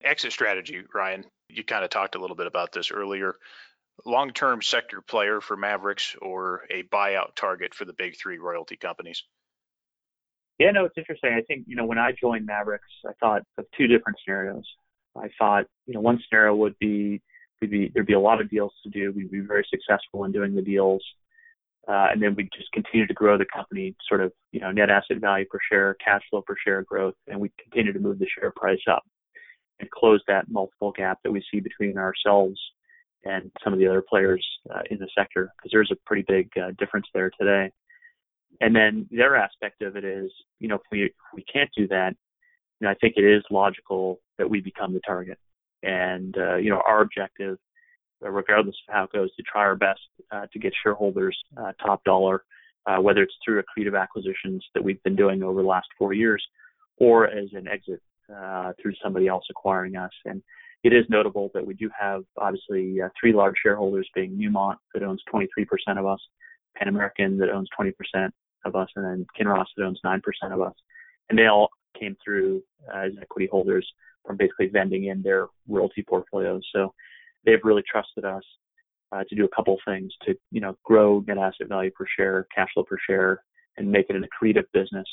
Exit 0.02 0.32
strategy, 0.32 0.82
Ryan. 0.94 1.24
You 1.48 1.64
kind 1.64 1.84
of 1.84 1.90
talked 1.90 2.14
a 2.14 2.20
little 2.20 2.36
bit 2.36 2.46
about 2.46 2.72
this 2.72 2.90
earlier. 2.90 3.36
Long-term 4.04 4.62
sector 4.62 5.00
player 5.00 5.40
for 5.40 5.56
Maverix 5.56 6.14
or 6.20 6.62
a 6.70 6.84
buyout 6.84 7.34
target 7.34 7.74
for 7.74 7.84
the 7.84 7.94
big 7.94 8.16
three 8.16 8.38
royalty 8.38 8.76
companies? 8.76 9.24
Yeah, 10.58 10.72
no, 10.72 10.84
it's 10.84 10.98
interesting. 10.98 11.32
I 11.32 11.42
think 11.42 11.64
you 11.66 11.76
know 11.76 11.86
when 11.86 11.98
I 11.98 12.12
joined 12.20 12.48
Maverix, 12.48 12.80
I 13.06 13.12
thought 13.20 13.42
of 13.58 13.64
two 13.76 13.86
different 13.86 14.18
scenarios. 14.24 14.64
I 15.16 15.28
thought 15.38 15.66
you 15.86 15.94
know 15.94 16.00
one 16.00 16.20
scenario 16.28 16.54
would 16.56 16.78
be 16.78 17.22
we'd 17.60 17.70
be 17.70 17.90
there'd 17.94 18.06
be 18.06 18.14
a 18.14 18.20
lot 18.20 18.40
of 18.40 18.50
deals 18.50 18.72
to 18.82 18.90
do. 18.90 19.12
We'd 19.12 19.30
be 19.30 19.40
very 19.40 19.66
successful 19.70 20.24
in 20.24 20.32
doing 20.32 20.54
the 20.54 20.62
deals, 20.62 21.02
uh, 21.86 22.08
and 22.10 22.20
then 22.20 22.34
we'd 22.34 22.50
just 22.56 22.72
continue 22.72 23.06
to 23.06 23.14
grow 23.14 23.38
the 23.38 23.46
company, 23.46 23.94
sort 24.08 24.20
of 24.20 24.32
you 24.52 24.60
know 24.60 24.72
net 24.72 24.90
asset 24.90 25.18
value 25.20 25.46
per 25.46 25.58
share, 25.70 25.94
cash 26.04 26.22
flow 26.28 26.42
per 26.42 26.56
share 26.64 26.82
growth, 26.82 27.14
and 27.28 27.38
we 27.40 27.52
continue 27.62 27.92
to 27.92 28.00
move 28.00 28.18
the 28.18 28.26
share 28.38 28.52
price 28.56 28.82
up 28.90 29.04
and 29.80 29.88
close 29.90 30.20
that 30.26 30.50
multiple 30.50 30.92
gap 30.92 31.18
that 31.22 31.30
we 31.30 31.44
see 31.52 31.60
between 31.60 31.96
ourselves 31.98 32.60
and 33.24 33.50
some 33.62 33.72
of 33.72 33.78
the 33.78 33.86
other 33.86 34.02
players 34.02 34.44
uh, 34.74 34.80
in 34.90 34.98
the 34.98 35.08
sector, 35.16 35.52
because 35.56 35.70
there's 35.72 35.90
a 35.92 35.96
pretty 36.06 36.24
big 36.26 36.48
uh, 36.56 36.70
difference 36.78 37.06
there 37.14 37.30
today. 37.38 37.70
And 38.60 38.74
then 38.74 39.06
the 39.10 39.22
other 39.22 39.36
aspect 39.36 39.82
of 39.82 39.96
it 39.96 40.04
is, 40.04 40.30
you 40.58 40.68
know, 40.68 40.76
if 40.76 40.82
we 40.90 41.04
if 41.04 41.12
we 41.34 41.44
can't 41.44 41.70
do 41.76 41.86
that, 41.88 42.14
you 42.80 42.86
know, 42.86 42.90
I 42.90 42.94
think 42.94 43.14
it 43.16 43.24
is 43.24 43.42
logical 43.50 44.20
that 44.38 44.48
we 44.48 44.60
become 44.60 44.92
the 44.92 45.00
target. 45.06 45.38
And 45.82 46.36
uh, 46.36 46.56
you 46.56 46.70
know, 46.70 46.82
our 46.86 47.02
objective, 47.02 47.58
uh, 48.24 48.30
regardless 48.30 48.74
of 48.88 48.94
how 48.94 49.04
it 49.04 49.12
goes, 49.12 49.34
to 49.36 49.42
try 49.42 49.62
our 49.62 49.76
best 49.76 50.00
uh, 50.32 50.46
to 50.52 50.58
get 50.58 50.72
shareholders 50.82 51.38
uh, 51.56 51.72
top 51.84 52.02
dollar, 52.04 52.44
uh, 52.86 52.96
whether 52.96 53.22
it's 53.22 53.34
through 53.44 53.62
accretive 53.62 54.00
acquisitions 54.00 54.64
that 54.74 54.82
we've 54.82 55.02
been 55.04 55.16
doing 55.16 55.42
over 55.42 55.62
the 55.62 55.68
last 55.68 55.86
four 55.96 56.12
years, 56.12 56.44
or 56.96 57.28
as 57.28 57.48
an 57.52 57.68
exit 57.68 58.02
uh, 58.34 58.72
through 58.82 58.94
somebody 59.02 59.28
else 59.28 59.44
acquiring 59.50 59.94
us. 59.94 60.12
And 60.24 60.42
it 60.82 60.92
is 60.92 61.04
notable 61.08 61.50
that 61.54 61.64
we 61.64 61.74
do 61.74 61.90
have 61.98 62.24
obviously 62.36 62.98
three 63.20 63.32
large 63.32 63.56
shareholders, 63.62 64.08
being 64.14 64.36
Newmont 64.36 64.76
that 64.94 65.04
owns 65.04 65.22
23% 65.32 65.46
of 65.96 66.06
us, 66.06 66.20
Pan 66.76 66.88
American 66.88 67.38
that 67.38 67.50
owns 67.50 67.68
20% 67.78 67.92
of 68.68 68.76
us, 68.76 68.88
and 68.96 69.04
then 69.04 69.26
Kinross 69.38 69.66
owns 69.80 70.00
9% 70.04 70.20
of 70.52 70.60
us. 70.60 70.74
And 71.28 71.38
they 71.38 71.46
all 71.46 71.68
came 71.98 72.16
through 72.24 72.62
uh, 72.92 73.06
as 73.06 73.12
equity 73.20 73.48
holders 73.50 73.86
from 74.24 74.36
basically 74.36 74.68
vending 74.68 75.06
in 75.06 75.22
their 75.22 75.48
royalty 75.66 76.04
portfolios. 76.08 76.62
So 76.74 76.94
they've 77.44 77.64
really 77.64 77.82
trusted 77.90 78.24
us 78.24 78.42
uh, 79.12 79.24
to 79.28 79.34
do 79.34 79.44
a 79.44 79.56
couple 79.56 79.76
things 79.86 80.12
to, 80.26 80.34
you 80.50 80.60
know, 80.60 80.76
grow 80.84 81.24
net 81.26 81.38
asset 81.38 81.68
value 81.68 81.90
per 81.90 82.04
share, 82.16 82.46
cash 82.54 82.68
flow 82.74 82.84
per 82.84 82.98
share, 83.08 83.42
and 83.76 83.90
make 83.90 84.06
it 84.10 84.16
an 84.16 84.24
accretive 84.24 84.66
business. 84.72 85.06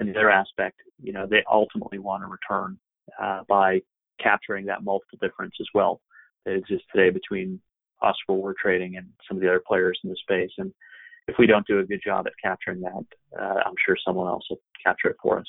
And 0.00 0.08
the 0.08 0.18
other 0.18 0.30
aspect, 0.30 0.78
you 1.00 1.12
know, 1.12 1.26
they 1.28 1.44
ultimately 1.50 1.98
want 1.98 2.24
a 2.24 2.26
return 2.26 2.78
uh, 3.20 3.42
by 3.48 3.82
capturing 4.20 4.66
that 4.66 4.82
multiple 4.82 5.18
difference 5.20 5.54
as 5.60 5.66
well 5.74 6.00
that 6.44 6.54
exists 6.54 6.86
today 6.94 7.10
between 7.10 7.60
us 8.02 8.16
where 8.26 8.38
we're 8.38 8.54
trading 8.60 8.96
and 8.96 9.06
some 9.28 9.36
of 9.36 9.42
the 9.42 9.48
other 9.48 9.62
players 9.64 9.98
in 10.02 10.10
the 10.10 10.16
space. 10.16 10.50
And 10.58 10.72
if 11.28 11.36
we 11.38 11.46
don't 11.46 11.66
do 11.66 11.78
a 11.78 11.84
good 11.84 12.00
job 12.04 12.26
at 12.26 12.32
capturing 12.42 12.80
that, 12.80 13.04
uh, 13.38 13.60
I'm 13.64 13.74
sure 13.84 13.96
someone 14.04 14.28
else 14.28 14.44
will 14.50 14.60
capture 14.84 15.08
it 15.08 15.16
for 15.22 15.38
us. 15.38 15.46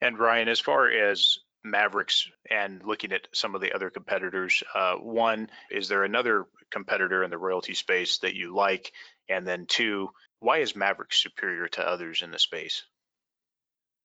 And 0.00 0.18
Ryan, 0.18 0.48
as 0.48 0.60
far 0.60 0.90
as 0.90 1.38
Maverix 1.66 2.28
and 2.50 2.82
looking 2.84 3.12
at 3.12 3.26
some 3.32 3.54
of 3.54 3.60
the 3.60 3.72
other 3.72 3.90
competitors, 3.90 4.62
uh, 4.74 4.94
one, 4.96 5.50
is 5.70 5.88
there 5.88 6.04
another 6.04 6.46
competitor 6.70 7.24
in 7.24 7.30
the 7.30 7.38
royalty 7.38 7.74
space 7.74 8.18
that 8.18 8.34
you 8.34 8.54
like? 8.54 8.92
And 9.28 9.46
then 9.46 9.66
two, 9.66 10.10
why 10.40 10.58
is 10.58 10.74
Maverix 10.74 11.14
superior 11.14 11.68
to 11.68 11.86
others 11.86 12.22
in 12.22 12.30
the 12.30 12.38
space? 12.38 12.84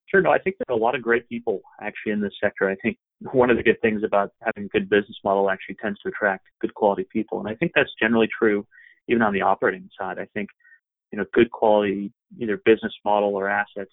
Sure. 0.07 0.21
No, 0.21 0.31
I 0.31 0.39
think 0.39 0.57
there 0.57 0.75
are 0.75 0.79
a 0.79 0.81
lot 0.81 0.95
of 0.95 1.01
great 1.01 1.27
people 1.29 1.61
actually 1.81 2.11
in 2.11 2.21
this 2.21 2.33
sector. 2.41 2.69
I 2.69 2.75
think 2.75 2.97
one 3.31 3.49
of 3.49 3.57
the 3.57 3.63
good 3.63 3.81
things 3.81 4.03
about 4.03 4.31
having 4.41 4.65
a 4.65 4.67
good 4.67 4.89
business 4.89 5.17
model 5.23 5.49
actually 5.49 5.75
tends 5.75 5.99
to 6.01 6.09
attract 6.09 6.45
good 6.59 6.73
quality 6.73 7.05
people. 7.11 7.39
And 7.39 7.47
I 7.47 7.55
think 7.55 7.71
that's 7.73 7.89
generally 7.99 8.27
true 8.27 8.65
even 9.07 9.21
on 9.21 9.33
the 9.33 9.41
operating 9.41 9.89
side. 9.99 10.19
I 10.19 10.25
think, 10.33 10.49
you 11.11 11.17
know, 11.17 11.25
good 11.33 11.51
quality 11.51 12.11
either 12.39 12.61
business 12.65 12.93
model 13.05 13.35
or 13.35 13.47
assets 13.47 13.91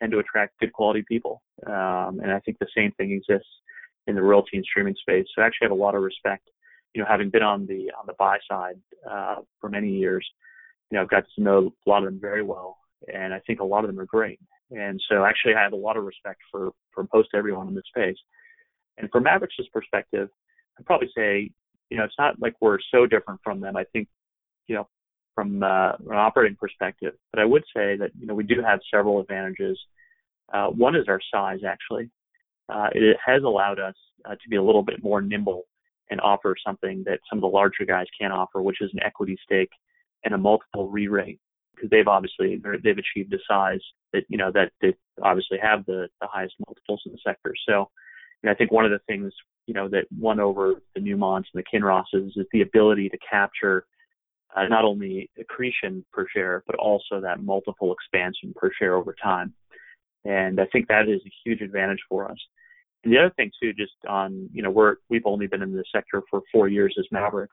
tend 0.00 0.12
to 0.12 0.18
attract 0.18 0.58
good 0.60 0.72
quality 0.72 1.04
people. 1.06 1.42
Um, 1.66 2.20
and 2.22 2.30
I 2.30 2.40
think 2.40 2.58
the 2.58 2.66
same 2.76 2.92
thing 2.92 3.12
exists 3.12 3.48
in 4.06 4.14
the 4.14 4.22
royalty 4.22 4.56
and 4.56 4.64
streaming 4.64 4.94
space. 5.00 5.26
So 5.34 5.42
I 5.42 5.46
actually 5.46 5.66
have 5.66 5.72
a 5.72 5.82
lot 5.82 5.94
of 5.94 6.02
respect, 6.02 6.48
you 6.94 7.02
know, 7.02 7.08
having 7.08 7.30
been 7.30 7.42
on 7.42 7.66
the 7.66 7.90
on 7.98 8.06
the 8.06 8.14
buy 8.18 8.38
side 8.50 8.78
uh, 9.08 9.36
for 9.60 9.68
many 9.68 9.90
years. 9.90 10.26
You 10.90 10.96
know, 10.96 11.02
I've 11.02 11.10
got 11.10 11.24
to 11.34 11.42
know 11.42 11.72
a 11.86 11.90
lot 11.90 11.98
of 11.98 12.04
them 12.04 12.20
very 12.20 12.42
well, 12.42 12.78
and 13.12 13.34
I 13.34 13.40
think 13.40 13.60
a 13.60 13.64
lot 13.64 13.84
of 13.84 13.90
them 13.90 14.00
are 14.00 14.06
great. 14.06 14.40
And 14.70 15.00
so 15.08 15.24
actually, 15.24 15.54
I 15.54 15.62
have 15.62 15.72
a 15.72 15.76
lot 15.76 15.96
of 15.96 16.04
respect 16.04 16.40
for 16.50 16.70
for 16.92 17.06
most 17.14 17.30
everyone 17.34 17.68
in 17.68 17.74
this 17.74 17.84
space. 17.88 18.16
And 18.98 19.10
from 19.10 19.24
Maverix 19.24 19.48
perspective, 19.72 20.28
I'd 20.78 20.86
probably 20.86 21.10
say, 21.16 21.50
you 21.90 21.96
know, 21.96 22.04
it's 22.04 22.18
not 22.18 22.40
like 22.40 22.54
we're 22.60 22.78
so 22.90 23.06
different 23.06 23.40
from 23.44 23.60
them. 23.60 23.76
I 23.76 23.84
think, 23.92 24.08
you 24.68 24.76
know, 24.76 24.88
from 25.34 25.62
uh, 25.62 25.92
an 26.10 26.16
operating 26.16 26.56
perspective. 26.56 27.14
But 27.32 27.40
I 27.40 27.44
would 27.44 27.64
say 27.74 27.96
that 27.96 28.10
you 28.18 28.26
know 28.26 28.34
we 28.34 28.44
do 28.44 28.62
have 28.62 28.80
several 28.92 29.20
advantages. 29.20 29.78
Uh, 30.52 30.68
one 30.68 30.94
is 30.94 31.06
our 31.08 31.20
size. 31.32 31.60
Actually, 31.66 32.10
uh, 32.68 32.88
it 32.92 33.16
has 33.24 33.42
allowed 33.42 33.80
us 33.80 33.94
uh, 34.24 34.32
to 34.34 34.48
be 34.48 34.56
a 34.56 34.62
little 34.62 34.82
bit 34.82 35.02
more 35.02 35.20
nimble 35.20 35.64
and 36.10 36.20
offer 36.20 36.54
something 36.64 37.02
that 37.06 37.20
some 37.28 37.38
of 37.38 37.42
the 37.42 37.48
larger 37.48 37.84
guys 37.86 38.06
can't 38.18 38.32
offer, 38.32 38.62
which 38.62 38.80
is 38.80 38.90
an 38.94 39.02
equity 39.02 39.36
stake 39.44 39.70
and 40.24 40.34
a 40.34 40.38
multiple 40.38 40.88
re-rate 40.88 41.38
because 41.74 41.90
they've 41.90 42.08
obviously 42.08 42.60
they've 42.82 42.98
achieved 42.98 43.32
a 43.32 43.38
size 43.48 43.80
that 44.12 44.24
you 44.28 44.36
know 44.36 44.50
that 44.52 44.72
they 44.80 44.94
obviously 45.22 45.58
have 45.62 45.84
the 45.86 46.08
the 46.20 46.26
highest 46.26 46.54
multiples 46.66 47.02
in 47.06 47.12
the 47.12 47.18
sector. 47.24 47.54
So, 47.68 47.88
you 48.42 48.48
know, 48.48 48.52
I 48.52 48.54
think 48.54 48.72
one 48.72 48.84
of 48.84 48.90
the 48.90 49.00
things 49.06 49.32
you 49.66 49.74
know 49.74 49.88
that 49.88 50.06
won 50.18 50.40
over 50.40 50.82
the 50.94 51.00
Newmonts 51.00 51.44
and 51.54 51.62
the 51.62 51.78
Kinrosses 51.78 52.36
is 52.36 52.46
the 52.52 52.62
ability 52.62 53.08
to 53.10 53.18
capture 53.18 53.86
uh, 54.56 54.66
not 54.68 54.84
only 54.84 55.30
accretion 55.38 56.04
per 56.12 56.26
share, 56.34 56.62
but 56.66 56.76
also 56.76 57.20
that 57.20 57.42
multiple 57.42 57.92
expansion 57.92 58.52
per 58.56 58.70
share 58.78 58.94
over 58.94 59.14
time. 59.22 59.54
And 60.24 60.60
I 60.60 60.66
think 60.66 60.88
that 60.88 61.08
is 61.08 61.20
a 61.26 61.32
huge 61.44 61.60
advantage 61.60 62.00
for 62.08 62.30
us. 62.30 62.38
And 63.04 63.12
the 63.12 63.18
other 63.18 63.32
thing 63.36 63.50
too, 63.62 63.72
just 63.72 63.92
on, 64.08 64.48
you 64.52 64.62
know, 64.62 64.70
we're, 64.70 64.96
we've 65.08 65.26
only 65.26 65.46
been 65.46 65.62
in 65.62 65.72
the 65.72 65.84
sector 65.94 66.22
for 66.30 66.42
four 66.52 66.68
years 66.68 66.94
as 66.98 67.06
Maverix, 67.12 67.48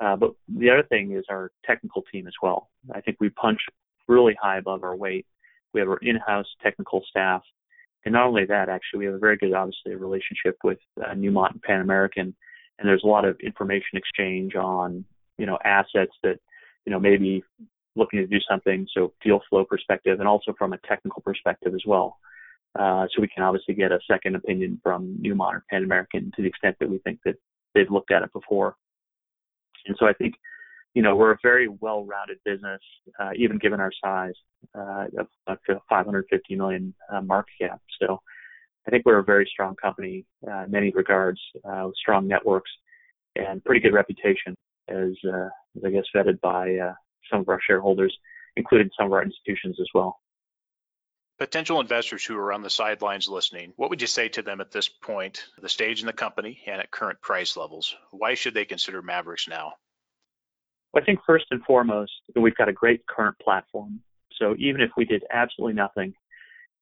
Uh, 0.00 0.16
but 0.16 0.32
the 0.48 0.70
other 0.70 0.84
thing 0.84 1.12
is 1.12 1.24
our 1.28 1.50
technical 1.64 2.02
team 2.10 2.26
as 2.26 2.34
well. 2.42 2.70
I 2.92 3.00
think 3.00 3.18
we 3.20 3.30
punch 3.30 3.60
really 4.08 4.36
high 4.40 4.58
above 4.58 4.82
our 4.82 4.96
weight. 4.96 5.26
We 5.72 5.80
have 5.80 5.88
our 5.88 5.98
in-house 5.98 6.46
technical 6.62 7.04
staff. 7.08 7.42
And 8.04 8.12
not 8.12 8.26
only 8.26 8.44
that, 8.46 8.68
actually, 8.68 9.00
we 9.00 9.04
have 9.06 9.14
a 9.14 9.18
very 9.18 9.36
good, 9.36 9.52
obviously, 9.52 9.94
relationship 9.94 10.56
with 10.62 10.78
uh, 11.02 11.14
Newmont 11.14 11.52
and 11.52 11.62
Pan 11.62 11.80
American 11.80 12.34
and 12.78 12.88
there's 12.88 13.04
a 13.04 13.08
lot 13.08 13.24
of 13.24 13.38
information 13.40 13.94
exchange 13.94 14.54
on 14.54 15.04
you 15.38 15.46
know 15.46 15.58
assets 15.64 16.12
that 16.22 16.38
you 16.86 16.92
know 16.92 16.98
maybe 16.98 17.42
looking 17.96 18.20
to 18.20 18.26
do 18.26 18.38
something 18.48 18.86
so 18.92 19.12
deal 19.22 19.40
flow 19.48 19.64
perspective 19.64 20.18
and 20.18 20.28
also 20.28 20.52
from 20.58 20.72
a 20.72 20.78
technical 20.78 21.22
perspective 21.22 21.74
as 21.74 21.82
well. 21.86 22.18
Uh, 22.76 23.06
so 23.14 23.22
we 23.22 23.28
can 23.28 23.44
obviously 23.44 23.72
get 23.72 23.92
a 23.92 24.00
second 24.10 24.34
opinion 24.34 24.80
from 24.82 25.16
Newmont 25.22 25.54
or 25.54 25.64
Pan 25.70 25.84
American 25.84 26.32
to 26.34 26.42
the 26.42 26.48
extent 26.48 26.76
that 26.80 26.90
we 26.90 26.98
think 26.98 27.20
that 27.24 27.36
they've 27.72 27.90
looked 27.90 28.10
at 28.10 28.22
it 28.22 28.32
before. 28.32 28.74
And 29.86 29.96
so 29.98 30.06
I 30.06 30.12
think 30.12 30.34
you 30.94 31.02
know 31.02 31.14
we're 31.14 31.32
a 31.32 31.38
very 31.42 31.68
well-rounded 31.68 32.38
business 32.44 32.80
uh, 33.20 33.30
even 33.36 33.58
given 33.58 33.80
our 33.80 33.92
size 34.02 34.34
uh, 34.74 35.06
of 35.46 35.58
550 35.88 36.56
million 36.56 36.94
uh, 37.12 37.20
market 37.20 37.52
cap. 37.60 37.80
So 38.00 38.20
I 38.86 38.90
think 38.90 39.06
we're 39.06 39.18
a 39.18 39.24
very 39.24 39.48
strong 39.50 39.76
company 39.76 40.26
uh, 40.46 40.64
in 40.64 40.70
many 40.70 40.90
regards, 40.90 41.40
uh, 41.64 41.88
strong 41.96 42.28
networks 42.28 42.70
and 43.36 43.64
pretty 43.64 43.80
good 43.80 43.94
reputation, 43.94 44.54
as, 44.88 45.12
uh, 45.26 45.48
as 45.76 45.84
I 45.84 45.90
guess 45.90 46.04
vetted 46.14 46.40
by 46.40 46.76
uh, 46.76 46.94
some 47.30 47.40
of 47.40 47.48
our 47.48 47.60
shareholders, 47.66 48.16
including 48.56 48.90
some 48.96 49.06
of 49.06 49.12
our 49.12 49.22
institutions 49.22 49.76
as 49.80 49.88
well. 49.94 50.20
Potential 51.38 51.80
investors 51.80 52.24
who 52.24 52.36
are 52.36 52.52
on 52.52 52.62
the 52.62 52.70
sidelines 52.70 53.28
listening, 53.28 53.72
what 53.76 53.90
would 53.90 54.00
you 54.00 54.06
say 54.06 54.28
to 54.28 54.42
them 54.42 54.60
at 54.60 54.70
this 54.70 54.88
point, 54.88 55.44
the 55.60 55.68
stage 55.68 56.00
in 56.00 56.06
the 56.06 56.12
company 56.12 56.60
and 56.66 56.80
at 56.80 56.92
current 56.92 57.20
price 57.20 57.56
levels? 57.56 57.94
Why 58.12 58.34
should 58.34 58.54
they 58.54 58.64
consider 58.64 59.02
Maverix 59.02 59.48
now? 59.48 59.72
Well, 60.92 61.02
I 61.02 61.06
think 61.06 61.18
first 61.26 61.46
and 61.50 61.62
foremost, 61.64 62.12
we've 62.36 62.54
got 62.54 62.68
a 62.68 62.72
great 62.72 63.04
current 63.06 63.36
platform. 63.40 64.00
So 64.38 64.54
even 64.58 64.80
if 64.80 64.90
we 64.96 65.04
did 65.04 65.24
absolutely 65.32 65.74
nothing, 65.74 66.14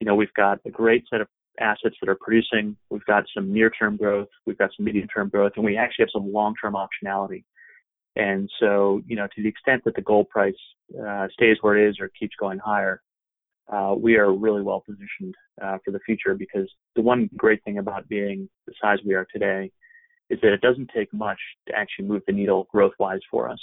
you 0.01 0.07
know, 0.07 0.15
we've 0.15 0.35
got 0.35 0.59
a 0.67 0.71
great 0.71 1.05
set 1.09 1.23
of 1.23 1.29
assets 1.61 1.97
that 2.01 2.09
are 2.09 2.19
producing. 2.21 2.77
We've 2.91 3.05
got 3.07 3.25
some 3.35 3.53
near-term 3.53 3.97
growth. 3.97 4.29
We've 4.47 4.59
got 4.59 4.71
some 4.77 4.85
medium-term 4.85 5.31
growth, 5.31 5.53
and 5.57 5.65
we 5.65 5.77
actually 5.77 6.05
have 6.05 6.11
some 6.13 6.33
long-term 6.33 6.75
optionality. 6.75 7.45
And 8.17 8.51
so, 8.61 9.01
you 9.07 9.17
know, 9.17 9.27
to 9.35 9.43
the 9.43 9.49
extent 9.49 9.83
that 9.85 9.95
the 9.95 10.03
gold 10.03 10.29
price 10.29 10.55
uh, 11.07 11.29
stays 11.33 11.57
where 11.61 11.77
it 11.79 11.89
is 11.89 11.97
or 12.01 12.11
keeps 12.19 12.35
going 12.39 12.59
higher, 12.59 13.01
uh, 13.73 13.95
we 13.97 14.17
are 14.17 14.33
really 14.33 14.63
well 14.63 14.83
positioned 14.85 15.35
uh, 15.63 15.79
for 15.85 15.93
the 15.93 16.01
future 16.01 16.35
because 16.35 16.71
the 16.95 17.01
one 17.01 17.31
great 17.37 17.63
thing 17.65 17.79
about 17.79 18.09
being 18.09 18.49
the 18.67 18.75
size 18.83 18.99
we 19.07 19.15
are 19.15 19.27
today 19.33 19.71
is 20.29 20.39
that 20.43 20.53
it 20.53 20.61
doesn't 20.61 20.91
take 20.95 21.13
much 21.13 21.39
to 21.69 21.75
actually 21.75 22.07
move 22.07 22.23
the 22.27 22.33
needle 22.33 22.67
growth-wise 22.71 23.21
for 23.31 23.49
us. 23.49 23.59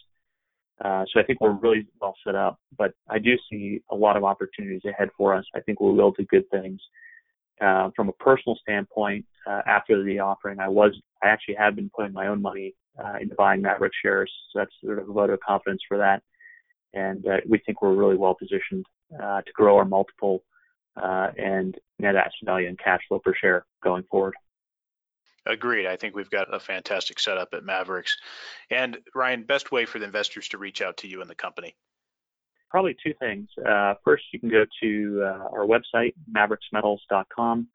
Uh, 0.83 1.03
so 1.11 1.19
I 1.19 1.23
think 1.23 1.41
we're 1.41 1.51
really 1.51 1.85
well 1.99 2.15
set 2.25 2.35
up, 2.35 2.57
but 2.77 2.93
I 3.09 3.19
do 3.19 3.33
see 3.51 3.81
a 3.91 3.95
lot 3.95 4.15
of 4.15 4.23
opportunities 4.23 4.81
ahead 4.85 5.09
for 5.17 5.35
us. 5.35 5.45
I 5.53 5.59
think 5.59 5.79
able 5.81 6.13
to 6.13 6.21
do 6.21 6.27
good 6.27 6.49
things. 6.49 6.79
Uh, 7.59 7.89
from 7.93 8.07
a 8.07 8.13
personal 8.13 8.57
standpoint, 8.61 9.25
uh, 9.45 9.61
after 9.67 10.01
the 10.01 10.19
offering, 10.19 10.59
I 10.59 10.69
was 10.69 10.97
I 11.21 11.27
actually 11.27 11.55
have 11.55 11.75
been 11.75 11.91
putting 11.93 12.13
my 12.13 12.27
own 12.27 12.41
money 12.41 12.73
into 13.19 13.35
buying 13.35 13.61
Maverix 13.61 13.91
shares. 14.01 14.31
So 14.51 14.59
that's 14.59 14.71
sort 14.83 14.99
of 14.99 15.09
a 15.09 15.13
vote 15.13 15.29
of 15.29 15.39
confidence 15.39 15.81
for 15.87 15.97
that, 15.97 16.23
and 16.93 17.25
uh, 17.27 17.37
we 17.47 17.59
think 17.59 17.81
we're 17.81 17.93
really 17.93 18.17
well 18.17 18.35
positioned 18.35 18.85
uh, 19.21 19.41
to 19.41 19.51
grow 19.53 19.77
our 19.77 19.85
multiple 19.85 20.43
and 20.95 21.77
net 21.99 22.15
asset 22.15 22.33
value 22.43 22.67
and 22.67 22.77
cash 22.77 23.01
flow 23.07 23.19
per 23.19 23.33
share 23.33 23.65
going 23.83 24.03
forward. 24.11 24.33
Agreed. 25.45 25.87
I 25.87 25.95
think 25.95 26.15
we've 26.15 26.29
got 26.29 26.53
a 26.53 26.59
fantastic 26.59 27.19
setup 27.19 27.49
at 27.53 27.63
Maverix. 27.63 28.11
And 28.69 28.97
Ryan, 29.15 29.43
best 29.43 29.71
way 29.71 29.85
for 29.85 29.97
the 29.97 30.05
investors 30.05 30.49
to 30.49 30.57
reach 30.57 30.81
out 30.81 30.97
to 30.97 31.07
you 31.07 31.21
and 31.21 31.29
the 31.29 31.35
company 31.35 31.75
probably 32.69 32.95
two 33.03 33.13
things. 33.19 33.47
Uh, 33.67 33.95
first, 34.03 34.23
you 34.31 34.39
can 34.39 34.49
go 34.49 34.65
to 34.81 35.21
uh, 35.23 35.47
our 35.51 35.65
website, 35.65 36.13
maverixmetals.com, 36.31 37.67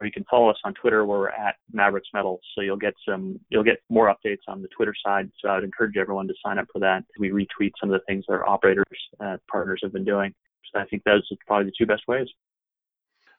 or 0.00 0.06
you 0.06 0.12
can 0.12 0.24
follow 0.30 0.48
us 0.48 0.56
on 0.64 0.74
Twitter 0.74 1.04
where 1.04 1.18
we're 1.18 1.28
at 1.28 1.56
Maverix 1.74 2.02
Metals. 2.14 2.40
So 2.54 2.62
you'll 2.62 2.76
get 2.76 2.94
some, 3.06 3.38
you'll 3.50 3.64
get 3.64 3.78
more 3.90 4.12
updates 4.12 4.40
on 4.48 4.62
the 4.62 4.68
Twitter 4.68 4.94
side. 5.04 5.30
So 5.40 5.50
I'd 5.50 5.64
encourage 5.64 5.96
everyone 5.96 6.26
to 6.28 6.34
sign 6.44 6.58
up 6.58 6.66
for 6.72 6.78
that. 6.80 7.04
We 7.18 7.30
retweet 7.30 7.72
some 7.78 7.92
of 7.92 8.00
the 8.00 8.04
things 8.06 8.24
that 8.28 8.34
our 8.34 8.48
operators, 8.48 8.84
uh, 9.20 9.36
partners 9.50 9.80
have 9.82 9.92
been 9.92 10.04
doing. 10.04 10.34
So 10.72 10.80
I 10.80 10.86
think 10.86 11.04
those 11.04 11.22
are 11.30 11.36
probably 11.46 11.66
the 11.66 11.72
two 11.76 11.86
best 11.86 12.02
ways. 12.08 12.28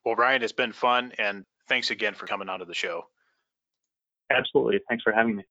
Well, 0.05 0.15
Ryan, 0.15 0.43
it's 0.43 0.51
been 0.51 0.71
fun, 0.71 1.13
and 1.19 1.45
thanks 1.67 1.91
again 1.91 2.13
for 2.13 2.25
coming 2.25 2.49
onto 2.49 2.65
the 2.65 2.73
show. 2.73 3.05
Absolutely. 4.31 4.79
Thanks 4.89 5.03
for 5.03 5.13
having 5.13 5.35
me. 5.37 5.43